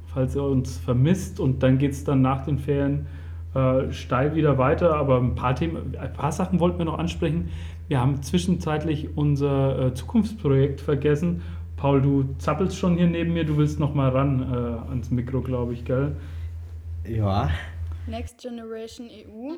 falls 0.07 0.35
ihr 0.35 0.43
uns 0.43 0.79
vermisst. 0.79 1.41
Und 1.41 1.63
dann 1.63 1.79
geht 1.79 1.93
es 1.93 2.05
dann 2.05 2.23
nach 2.23 2.45
den 2.45 2.59
Ferien 2.59 3.07
äh, 3.55 3.93
steil 3.93 4.35
wieder 4.35 4.59
weiter. 4.59 4.95
Aber 4.97 5.19
ein 5.19 5.35
paar 5.35 5.55
Themen, 5.55 5.95
ein 5.99 6.13
paar 6.13 6.33
Sachen 6.33 6.61
wollten 6.61 6.79
wir 6.79 6.87
noch 6.87 6.99
ansprechen. 6.99 7.51
Wir 7.89 8.01
haben 8.01 8.23
zwischenzeitlich 8.23 9.17
unser 9.17 9.87
äh, 9.87 9.95
Zukunftsprojekt 9.95 10.81
vergessen. 10.81 11.43
Paul, 11.77 12.01
du 12.01 12.35
zappelst 12.39 12.77
schon 12.77 12.97
hier 12.97 13.09
neben 13.09 13.33
mir, 13.33 13.45
du 13.45 13.57
willst 13.57 13.81
noch 13.81 13.95
mal 13.95 14.11
ran 14.11 14.41
äh, 14.41 14.89
ans 14.89 15.11
Mikro, 15.11 15.41
glaube 15.41 15.73
ich, 15.75 15.85
gell? 15.85 16.17
Ja, 17.05 17.51
Next 18.07 18.39
Generation 18.39 19.09
EU. 19.09 19.55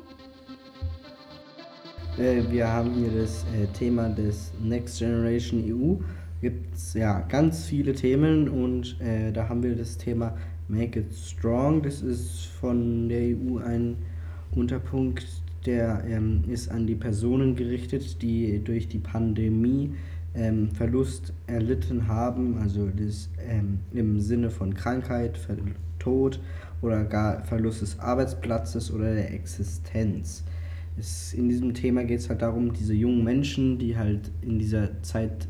Äh, 2.17 2.43
wir 2.49 2.67
haben 2.67 2.93
hier 2.93 3.11
das 3.11 3.45
äh, 3.53 3.67
Thema 3.67 4.09
des 4.09 4.51
Next 4.63 4.99
Generation 4.99 5.63
EU. 5.63 5.95
Gibt 6.41 6.75
es 6.75 6.93
ja 6.93 7.21
ganz 7.21 7.65
viele 7.65 7.93
Themen 7.93 8.49
und 8.49 8.99
äh, 9.01 9.31
da 9.31 9.49
haben 9.49 9.63
wir 9.63 9.75
das 9.75 9.97
Thema 9.97 10.35
Make 10.67 10.99
It 10.99 11.13
Strong. 11.13 11.81
Das 11.81 12.01
ist 12.01 12.45
von 12.59 13.09
der 13.09 13.21
EU 13.21 13.57
ein 13.57 13.97
Unterpunkt, 14.51 15.25
der 15.65 16.03
ähm, 16.07 16.43
ist 16.47 16.69
an 16.69 16.87
die 16.87 16.95
Personen 16.95 17.55
gerichtet, 17.55 18.21
die 18.21 18.61
durch 18.63 18.87
die 18.87 18.99
Pandemie 18.99 19.91
ähm, 20.35 20.69
Verlust 20.71 21.33
erlitten 21.47 22.07
haben, 22.07 22.57
also 22.61 22.87
das 22.87 23.29
ähm, 23.47 23.79
im 23.93 24.19
Sinne 24.19 24.49
von 24.49 24.73
Krankheit, 24.73 25.39
Tod 25.99 26.39
oder 26.81 27.03
gar 27.03 27.43
Verlust 27.43 27.81
des 27.81 27.99
Arbeitsplatzes 27.99 28.91
oder 28.91 29.13
der 29.13 29.33
Existenz. 29.33 30.43
Es, 30.97 31.33
in 31.33 31.49
diesem 31.49 31.73
Thema 31.73 32.03
geht 32.03 32.19
es 32.19 32.29
halt 32.29 32.41
darum, 32.41 32.73
diese 32.73 32.93
jungen 32.93 33.23
Menschen, 33.23 33.77
die 33.77 33.97
halt 33.97 34.31
in 34.41 34.59
dieser 34.59 35.01
Zeit 35.03 35.47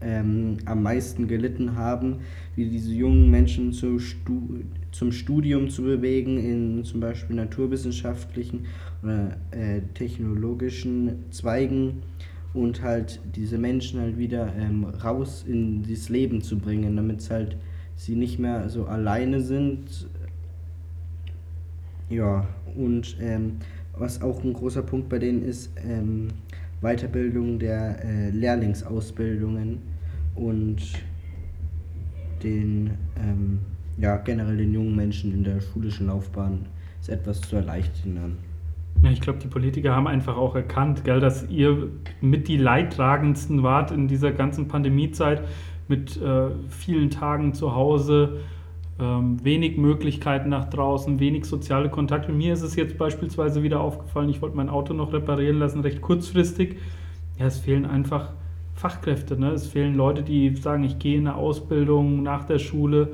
ähm, 0.00 0.58
am 0.64 0.82
meisten 0.82 1.28
gelitten 1.28 1.76
haben, 1.76 2.20
wie 2.54 2.68
diese 2.68 2.92
jungen 2.94 3.30
Menschen 3.30 3.72
zu 3.72 3.98
Stu 3.98 4.60
zum 4.90 5.12
Studium 5.12 5.68
zu 5.68 5.82
bewegen, 5.82 6.38
in 6.38 6.84
zum 6.84 7.00
Beispiel 7.00 7.36
naturwissenschaftlichen 7.36 8.66
oder 9.02 9.36
äh, 9.50 9.82
technologischen 9.94 11.24
Zweigen 11.30 12.02
und 12.54 12.82
halt 12.82 13.20
diese 13.36 13.58
Menschen 13.58 14.00
halt 14.00 14.16
wieder 14.16 14.52
ähm, 14.56 14.84
raus 14.84 15.44
in 15.46 15.82
das 15.88 16.08
Leben 16.08 16.40
zu 16.42 16.58
bringen, 16.58 16.96
damit 16.96 17.28
halt 17.30 17.56
sie 17.96 18.14
nicht 18.14 18.38
mehr 18.38 18.68
so 18.68 18.86
alleine 18.86 19.40
sind. 19.40 20.08
Ja, 22.08 22.48
und 22.74 23.16
ähm, 23.20 23.58
was 23.98 24.22
auch 24.22 24.42
ein 24.44 24.52
großer 24.52 24.82
Punkt 24.82 25.08
bei 25.08 25.18
denen 25.18 25.42
ist, 25.42 25.72
ähm, 25.86 26.28
Weiterbildung 26.80 27.58
der 27.58 28.04
äh, 28.04 28.30
Lehrlingsausbildungen 28.30 29.78
und 30.34 30.78
den, 32.42 32.90
ähm, 33.18 33.58
ja, 33.96 34.16
generell 34.16 34.56
den 34.56 34.72
jungen 34.72 34.94
Menschen 34.94 35.32
in 35.32 35.42
der 35.42 35.60
schulischen 35.60 36.06
Laufbahn 36.06 36.66
ist 37.00 37.08
etwas 37.08 37.40
zu 37.40 37.56
erleichtern. 37.56 38.36
Ja, 39.02 39.10
ich 39.10 39.20
glaube, 39.20 39.38
die 39.38 39.48
Politiker 39.48 39.94
haben 39.94 40.06
einfach 40.06 40.36
auch 40.36 40.54
erkannt, 40.56 41.04
gell, 41.04 41.20
dass 41.20 41.48
ihr 41.48 41.88
mit 42.20 42.48
die 42.48 42.56
Leidtragendsten 42.56 43.62
wart 43.62 43.90
in 43.90 44.08
dieser 44.08 44.32
ganzen 44.32 44.68
Pandemiezeit 44.68 45.42
mit 45.86 46.20
äh, 46.20 46.50
vielen 46.68 47.10
Tagen 47.10 47.54
zu 47.54 47.74
Hause, 47.74 48.40
ähm, 49.00 49.42
wenig 49.44 49.76
Möglichkeiten 49.76 50.48
nach 50.48 50.68
draußen, 50.68 51.20
wenig 51.20 51.44
soziale 51.44 51.88
Kontakte. 51.88 52.32
Mir 52.32 52.52
ist 52.52 52.62
es 52.62 52.76
jetzt 52.76 52.98
beispielsweise 52.98 53.62
wieder 53.62 53.80
aufgefallen, 53.80 54.28
ich 54.28 54.42
wollte 54.42 54.56
mein 54.56 54.68
Auto 54.68 54.94
noch 54.94 55.12
reparieren 55.12 55.58
lassen, 55.58 55.80
recht 55.80 56.00
kurzfristig. 56.00 56.76
Ja, 57.38 57.46
es 57.46 57.58
fehlen 57.58 57.86
einfach 57.86 58.32
Fachkräfte. 58.74 59.38
Ne? 59.38 59.50
Es 59.50 59.66
fehlen 59.66 59.94
Leute, 59.94 60.22
die 60.22 60.54
sagen, 60.56 60.84
ich 60.84 60.98
gehe 60.98 61.18
in 61.18 61.26
eine 61.26 61.36
Ausbildung 61.36 62.22
nach 62.22 62.44
der 62.44 62.58
Schule 62.58 63.12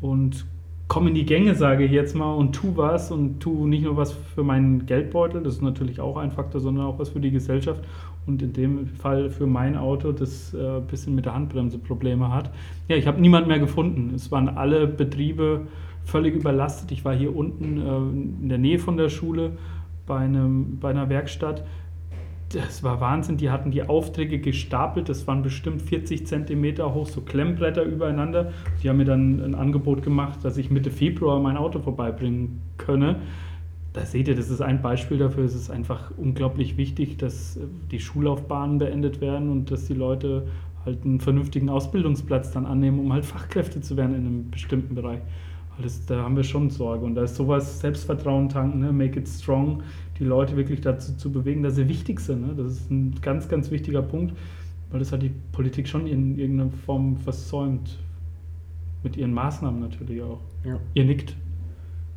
und 0.00 0.46
komme 0.88 1.08
in 1.08 1.14
die 1.14 1.24
Gänge, 1.24 1.54
sage 1.54 1.84
ich 1.84 1.92
jetzt 1.92 2.14
mal, 2.14 2.34
und 2.34 2.52
tu 2.52 2.76
was 2.76 3.10
und 3.10 3.40
tu 3.40 3.66
nicht 3.66 3.84
nur 3.84 3.96
was 3.96 4.12
für 4.12 4.44
meinen 4.44 4.86
Geldbeutel, 4.86 5.42
das 5.42 5.54
ist 5.54 5.62
natürlich 5.62 6.00
auch 6.00 6.16
ein 6.16 6.30
Faktor, 6.30 6.60
sondern 6.60 6.86
auch 6.86 6.98
was 6.98 7.08
für 7.08 7.20
die 7.20 7.30
Gesellschaft 7.30 7.82
und 8.26 8.42
in 8.42 8.52
dem 8.52 8.86
Fall 8.86 9.30
für 9.30 9.46
mein 9.46 9.76
Auto, 9.76 10.12
das 10.12 10.54
äh, 10.54 10.78
ein 10.78 10.86
bisschen 10.86 11.14
mit 11.14 11.26
der 11.26 11.34
Handbremse 11.34 11.78
Probleme 11.78 12.32
hat. 12.32 12.50
Ja, 12.88 12.96
ich 12.96 13.06
habe 13.06 13.20
niemand 13.20 13.46
mehr 13.46 13.58
gefunden. 13.58 14.12
Es 14.14 14.30
waren 14.30 14.48
alle 14.48 14.86
Betriebe 14.86 15.62
völlig 16.04 16.34
überlastet. 16.34 16.92
Ich 16.92 17.04
war 17.04 17.14
hier 17.14 17.34
unten 17.34 17.78
äh, 17.78 18.42
in 18.42 18.48
der 18.48 18.58
Nähe 18.58 18.78
von 18.78 18.96
der 18.96 19.08
Schule 19.08 19.52
bei, 20.06 20.18
einem, 20.18 20.78
bei 20.78 20.90
einer 20.90 21.08
Werkstatt. 21.08 21.64
Das 22.50 22.82
war 22.82 23.00
Wahnsinn. 23.00 23.36
Die 23.36 23.50
hatten 23.50 23.70
die 23.70 23.82
Aufträge 23.82 24.38
gestapelt. 24.38 25.08
Das 25.08 25.26
waren 25.26 25.42
bestimmt 25.42 25.82
40 25.82 26.26
Zentimeter 26.26 26.94
hoch, 26.94 27.08
so 27.08 27.20
Klemmbretter 27.20 27.82
übereinander. 27.82 28.52
Die 28.82 28.88
haben 28.88 28.98
mir 28.98 29.06
dann 29.06 29.40
ein 29.40 29.54
Angebot 29.54 30.02
gemacht, 30.02 30.44
dass 30.44 30.56
ich 30.56 30.70
Mitte 30.70 30.90
Februar 30.90 31.40
mein 31.40 31.56
Auto 31.56 31.80
vorbeibringen 31.80 32.60
könne. 32.76 33.16
Da 33.94 34.04
seht 34.04 34.26
ihr, 34.26 34.34
das 34.34 34.50
ist 34.50 34.60
ein 34.60 34.82
Beispiel 34.82 35.18
dafür. 35.18 35.44
Es 35.44 35.54
ist 35.54 35.70
einfach 35.70 36.10
unglaublich 36.16 36.76
wichtig, 36.76 37.16
dass 37.16 37.56
äh, 37.56 37.60
die 37.90 38.00
Schullaufbahnen 38.00 38.78
beendet 38.78 39.20
werden 39.20 39.48
und 39.48 39.70
dass 39.70 39.86
die 39.86 39.94
Leute 39.94 40.48
halt 40.84 41.04
einen 41.04 41.20
vernünftigen 41.20 41.68
Ausbildungsplatz 41.70 42.50
dann 42.50 42.66
annehmen, 42.66 42.98
um 42.98 43.12
halt 43.12 43.24
Fachkräfte 43.24 43.80
zu 43.80 43.96
werden 43.96 44.14
in 44.16 44.26
einem 44.26 44.50
bestimmten 44.50 44.96
Bereich. 44.96 45.20
Weil 45.76 45.84
das, 45.84 46.04
da 46.06 46.22
haben 46.22 46.36
wir 46.36 46.42
schon 46.42 46.70
Sorge. 46.70 47.04
Und 47.06 47.14
da 47.14 47.22
ist 47.22 47.36
sowas 47.36 47.80
Selbstvertrauen 47.80 48.48
tanken, 48.48 48.80
ne? 48.80 48.92
make 48.92 49.18
it 49.18 49.28
strong, 49.28 49.84
die 50.18 50.24
Leute 50.24 50.56
wirklich 50.56 50.80
dazu 50.80 51.16
zu 51.16 51.30
bewegen, 51.30 51.62
dass 51.62 51.76
sie 51.76 51.88
wichtig 51.88 52.18
sind. 52.18 52.48
Ne? 52.48 52.54
Das 52.56 52.72
ist 52.72 52.90
ein 52.90 53.14
ganz, 53.22 53.48
ganz 53.48 53.70
wichtiger 53.70 54.02
Punkt, 54.02 54.36
weil 54.90 54.98
das 54.98 55.12
hat 55.12 55.22
die 55.22 55.30
Politik 55.52 55.86
schon 55.86 56.08
in 56.08 56.36
irgendeiner 56.36 56.70
Form 56.84 57.16
versäumt. 57.16 58.00
Mit 59.04 59.16
ihren 59.18 59.34
Maßnahmen 59.34 59.80
natürlich 59.80 60.20
auch. 60.22 60.40
Ja. 60.64 60.80
Ihr 60.94 61.04
nickt. 61.04 61.36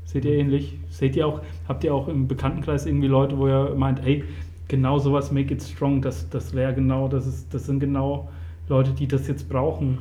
Seht 0.07 0.23
ihr 0.23 0.35
ähnlich? 0.35 0.79
Seht 0.89 1.17
ihr 1.17 1.27
auch, 1.27 1.41
habt 1.67 1.83
ihr 1.83 1.93
auch 1.93 2.07
im 2.07 2.29
Bekanntenkreis 2.29 2.85
irgendwie 2.85 3.07
Leute, 3.07 3.37
wo 3.37 3.47
ihr 3.47 3.75
meint, 3.75 4.01
hey, 4.01 4.23
genau 4.69 4.99
sowas, 4.99 5.33
make 5.33 5.53
it 5.53 5.61
strong, 5.61 6.01
das, 6.01 6.29
das 6.29 6.53
wäre 6.53 6.73
genau, 6.73 7.09
das, 7.09 7.27
ist, 7.27 7.53
das 7.53 7.65
sind 7.65 7.81
genau 7.81 8.29
Leute, 8.69 8.91
die 8.91 9.05
das 9.05 9.27
jetzt 9.27 9.49
brauchen 9.49 9.97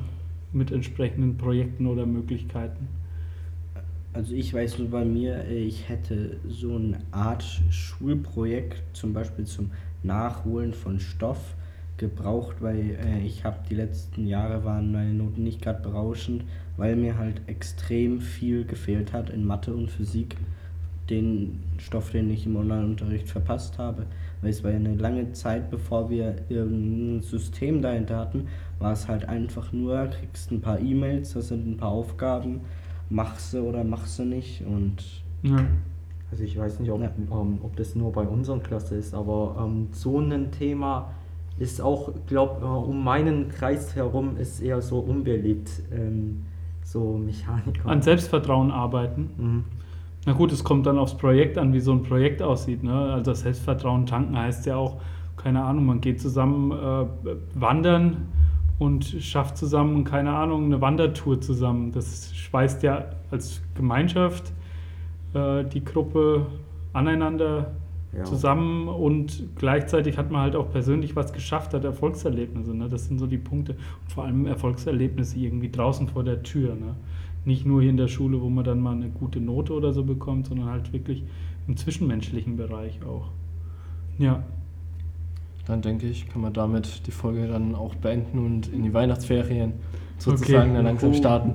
mit 0.52 0.70
entsprechenden 0.70 1.36
Projekten 1.36 1.88
oder 1.88 2.06
Möglichkeiten. 2.06 2.86
Also 4.12 4.32
ich 4.32 4.54
weiß 4.54 4.78
nur 4.78 4.90
bei 4.90 5.04
mir, 5.04 5.44
ich 5.50 5.88
hätte 5.88 6.36
so 6.48 6.76
eine 6.76 6.98
Art 7.10 7.44
Schulprojekt, 7.70 8.80
zum 8.92 9.12
Beispiel 9.12 9.44
zum 9.44 9.72
Nachholen 10.04 10.72
von 10.72 11.00
Stoff 11.00 11.54
gebraucht, 11.96 12.56
weil 12.60 12.96
äh, 13.04 13.26
ich 13.26 13.44
habe 13.44 13.56
die 13.68 13.74
letzten 13.74 14.28
Jahre 14.28 14.64
waren 14.64 14.92
meine 14.92 15.14
Noten 15.14 15.42
nicht 15.42 15.62
gerade 15.62 15.82
berauschend, 15.82 16.44
weil 16.76 16.96
mir 16.96 17.18
halt 17.18 17.40
extrem 17.46 18.20
viel 18.20 18.64
gefehlt 18.64 19.12
hat 19.12 19.30
in 19.30 19.44
Mathe 19.44 19.74
und 19.74 19.90
Physik 19.90 20.36
den 21.10 21.60
Stoff, 21.78 22.10
den 22.10 22.30
ich 22.30 22.46
im 22.46 22.56
Online-Unterricht 22.56 23.28
verpasst 23.28 23.78
habe. 23.78 24.06
Weil 24.42 24.50
es 24.50 24.64
war 24.64 24.72
ja 24.72 24.76
eine 24.76 24.96
lange 24.96 25.32
Zeit, 25.32 25.70
bevor 25.70 26.10
wir 26.10 26.34
irgendein 26.48 27.22
System 27.22 27.80
dahinter 27.80 28.18
hatten, 28.18 28.48
war 28.78 28.92
es 28.92 29.06
halt 29.08 29.28
einfach 29.28 29.72
nur, 29.72 30.06
kriegst 30.08 30.50
ein 30.50 30.60
paar 30.60 30.80
E-Mails, 30.80 31.32
das 31.34 31.48
sind 31.48 31.66
ein 31.66 31.76
paar 31.76 31.90
Aufgaben, 31.90 32.60
machst 33.08 33.54
du 33.54 33.60
oder 33.60 33.84
machst 33.84 34.18
du 34.18 34.24
nicht 34.24 34.64
und 34.66 35.22
Ja. 35.42 35.64
Also 36.32 36.42
ich 36.42 36.58
weiß 36.58 36.80
nicht, 36.80 36.90
ob, 36.90 37.00
Ja. 37.00 37.10
ähm, 37.30 37.58
ob 37.62 37.76
das 37.76 37.94
nur 37.94 38.10
bei 38.12 38.22
unserer 38.22 38.58
Klasse 38.58 38.96
ist, 38.96 39.14
aber 39.14 39.64
ähm, 39.64 39.86
so 39.92 40.18
ein 40.18 40.50
Thema 40.50 41.12
ist 41.58 41.80
auch, 41.80 42.12
glaube 42.26 42.62
äh, 42.62 42.68
um 42.68 43.04
meinen 43.04 43.48
Kreis 43.48 43.94
herum 43.94 44.36
ist 44.36 44.60
eher 44.60 44.82
so 44.82 44.98
unbeliebt, 44.98 45.70
ähm, 45.92 46.42
so 46.86 47.18
Mechaniker. 47.18 47.88
An 47.88 48.00
Selbstvertrauen 48.00 48.70
arbeiten. 48.70 49.30
Mhm. 49.36 49.64
Na 50.24 50.32
gut, 50.32 50.52
es 50.52 50.64
kommt 50.64 50.86
dann 50.86 50.98
aufs 50.98 51.16
Projekt 51.16 51.58
an, 51.58 51.72
wie 51.72 51.80
so 51.80 51.92
ein 51.92 52.02
Projekt 52.02 52.42
aussieht. 52.42 52.82
Ne? 52.82 52.92
Also 52.92 53.34
Selbstvertrauen 53.34 54.06
tanken 54.06 54.38
heißt 54.38 54.66
ja 54.66 54.76
auch, 54.76 54.96
keine 55.36 55.62
Ahnung, 55.62 55.86
man 55.86 56.00
geht 56.00 56.20
zusammen 56.20 56.72
äh, 56.72 57.06
wandern 57.54 58.28
und 58.78 59.04
schafft 59.04 59.56
zusammen, 59.56 60.04
keine 60.04 60.32
Ahnung, 60.32 60.66
eine 60.66 60.80
Wandertour 60.80 61.40
zusammen. 61.40 61.92
Das 61.92 62.34
schweißt 62.34 62.82
ja 62.82 63.06
als 63.30 63.62
Gemeinschaft 63.74 64.52
äh, 65.34 65.64
die 65.64 65.84
Gruppe 65.84 66.46
aneinander 66.92 67.72
Ja. 68.16 68.24
zusammen 68.24 68.88
und 68.88 69.44
gleichzeitig 69.56 70.16
hat 70.18 70.30
man 70.30 70.40
halt 70.42 70.56
auch 70.56 70.70
persönlich 70.70 71.16
was 71.16 71.32
geschafft, 71.32 71.74
hat 71.74 71.84
Erfolgserlebnisse. 71.84 72.74
Ne? 72.74 72.88
Das 72.88 73.06
sind 73.06 73.18
so 73.18 73.26
die 73.26 73.38
Punkte. 73.38 73.72
Und 73.72 74.12
vor 74.12 74.24
allem 74.24 74.46
Erfolgserlebnisse 74.46 75.38
irgendwie 75.38 75.70
draußen 75.70 76.08
vor 76.08 76.24
der 76.24 76.42
Tür. 76.42 76.74
Ne? 76.74 76.94
Nicht 77.44 77.66
nur 77.66 77.80
hier 77.82 77.90
in 77.90 77.96
der 77.96 78.08
Schule, 78.08 78.40
wo 78.40 78.48
man 78.48 78.64
dann 78.64 78.80
mal 78.80 78.94
eine 78.94 79.08
gute 79.10 79.40
Note 79.40 79.72
oder 79.72 79.92
so 79.92 80.02
bekommt, 80.04 80.46
sondern 80.46 80.68
halt 80.70 80.92
wirklich 80.92 81.24
im 81.68 81.76
zwischenmenschlichen 81.76 82.56
Bereich 82.56 83.00
auch. 83.04 83.28
Ja, 84.18 84.42
Dann 85.66 85.82
denke 85.82 86.06
ich, 86.06 86.28
kann 86.28 86.40
man 86.42 86.52
damit 86.52 87.06
die 87.06 87.10
Folge 87.10 87.48
dann 87.48 87.74
auch 87.74 87.94
beenden 87.96 88.38
und 88.38 88.72
in 88.72 88.82
die 88.84 88.94
Weihnachtsferien 88.94 89.72
sozusagen 90.18 90.70
Okay. 90.70 90.74
dann 90.74 90.84
langsam 90.84 91.12
starten. 91.12 91.54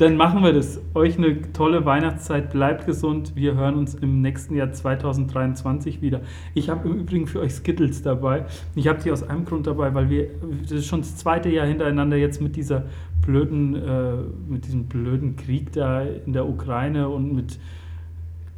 Dann 0.00 0.16
machen 0.16 0.42
wir 0.42 0.54
das. 0.54 0.80
Euch 0.94 1.18
eine 1.18 1.52
tolle 1.52 1.84
Weihnachtszeit, 1.84 2.50
bleibt 2.50 2.86
gesund. 2.86 3.32
Wir 3.36 3.54
hören 3.54 3.74
uns 3.74 3.94
im 3.94 4.22
nächsten 4.22 4.56
Jahr 4.56 4.72
2023 4.72 6.00
wieder. 6.00 6.22
Ich 6.54 6.70
habe 6.70 6.88
im 6.88 6.94
Übrigen 6.94 7.26
für 7.26 7.40
euch 7.40 7.52
Skittles 7.52 8.00
dabei. 8.00 8.46
Ich 8.74 8.88
habe 8.88 9.02
die 9.02 9.12
aus 9.12 9.22
einem 9.22 9.44
Grund 9.44 9.66
dabei, 9.66 9.94
weil 9.94 10.08
wir, 10.08 10.30
das 10.62 10.72
ist 10.72 10.86
schon 10.86 11.00
das 11.00 11.16
zweite 11.16 11.50
Jahr 11.50 11.66
hintereinander 11.66 12.16
jetzt 12.16 12.40
mit 12.40 12.56
dieser 12.56 12.84
blöden, 13.20 13.74
äh, 13.74 14.12
mit 14.48 14.64
diesem 14.64 14.84
blöden 14.84 15.36
Krieg 15.36 15.72
da 15.72 16.00
in 16.02 16.32
der 16.32 16.48
Ukraine 16.48 17.10
und 17.10 17.34
mit 17.34 17.58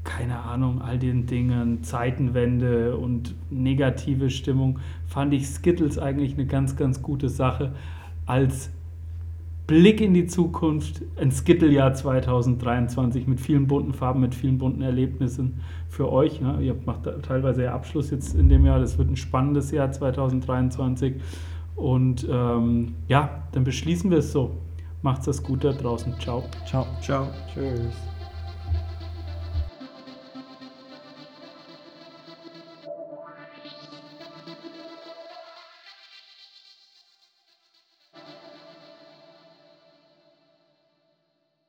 keine 0.04 0.40
Ahnung, 0.40 0.80
all 0.82 0.98
den 0.98 1.26
Dingen, 1.26 1.82
Zeitenwende 1.84 2.96
und 2.96 3.36
negative 3.50 4.30
Stimmung, 4.30 4.80
fand 5.06 5.32
ich 5.32 5.46
Skittles 5.46 5.96
eigentlich 5.96 6.34
eine 6.34 6.46
ganz, 6.46 6.74
ganz 6.76 7.02
gute 7.02 7.28
Sache 7.28 7.72
als 8.26 8.70
Blick 9.66 10.00
in 10.00 10.12
die 10.12 10.26
Zukunft, 10.26 11.02
ein 11.16 11.30
Skittle-Jahr 11.30 11.94
2023 11.94 13.26
mit 13.26 13.40
vielen 13.40 13.66
bunten 13.66 13.92
Farben, 13.92 14.20
mit 14.20 14.34
vielen 14.34 14.58
bunten 14.58 14.82
Erlebnissen 14.82 15.60
für 15.88 16.10
euch. 16.10 16.40
Ne? 16.40 16.58
Ihr 16.60 16.76
macht 16.84 17.08
teilweise 17.22 17.64
ja 17.64 17.74
Abschluss 17.74 18.10
jetzt 18.10 18.34
in 18.34 18.48
dem 18.48 18.66
Jahr, 18.66 18.80
das 18.80 18.98
wird 18.98 19.10
ein 19.10 19.16
spannendes 19.16 19.70
Jahr 19.70 19.90
2023. 19.90 21.14
Und 21.76 22.26
ähm, 22.30 22.94
ja, 23.08 23.44
dann 23.52 23.64
beschließen 23.64 24.10
wir 24.10 24.18
es 24.18 24.32
so. 24.32 24.50
Macht's 25.00 25.26
das 25.26 25.42
gut 25.42 25.64
da 25.64 25.72
draußen. 25.72 26.14
Ciao. 26.20 26.44
Ciao. 26.66 26.86
ciao. 27.00 27.28
Tschüss. 27.52 28.11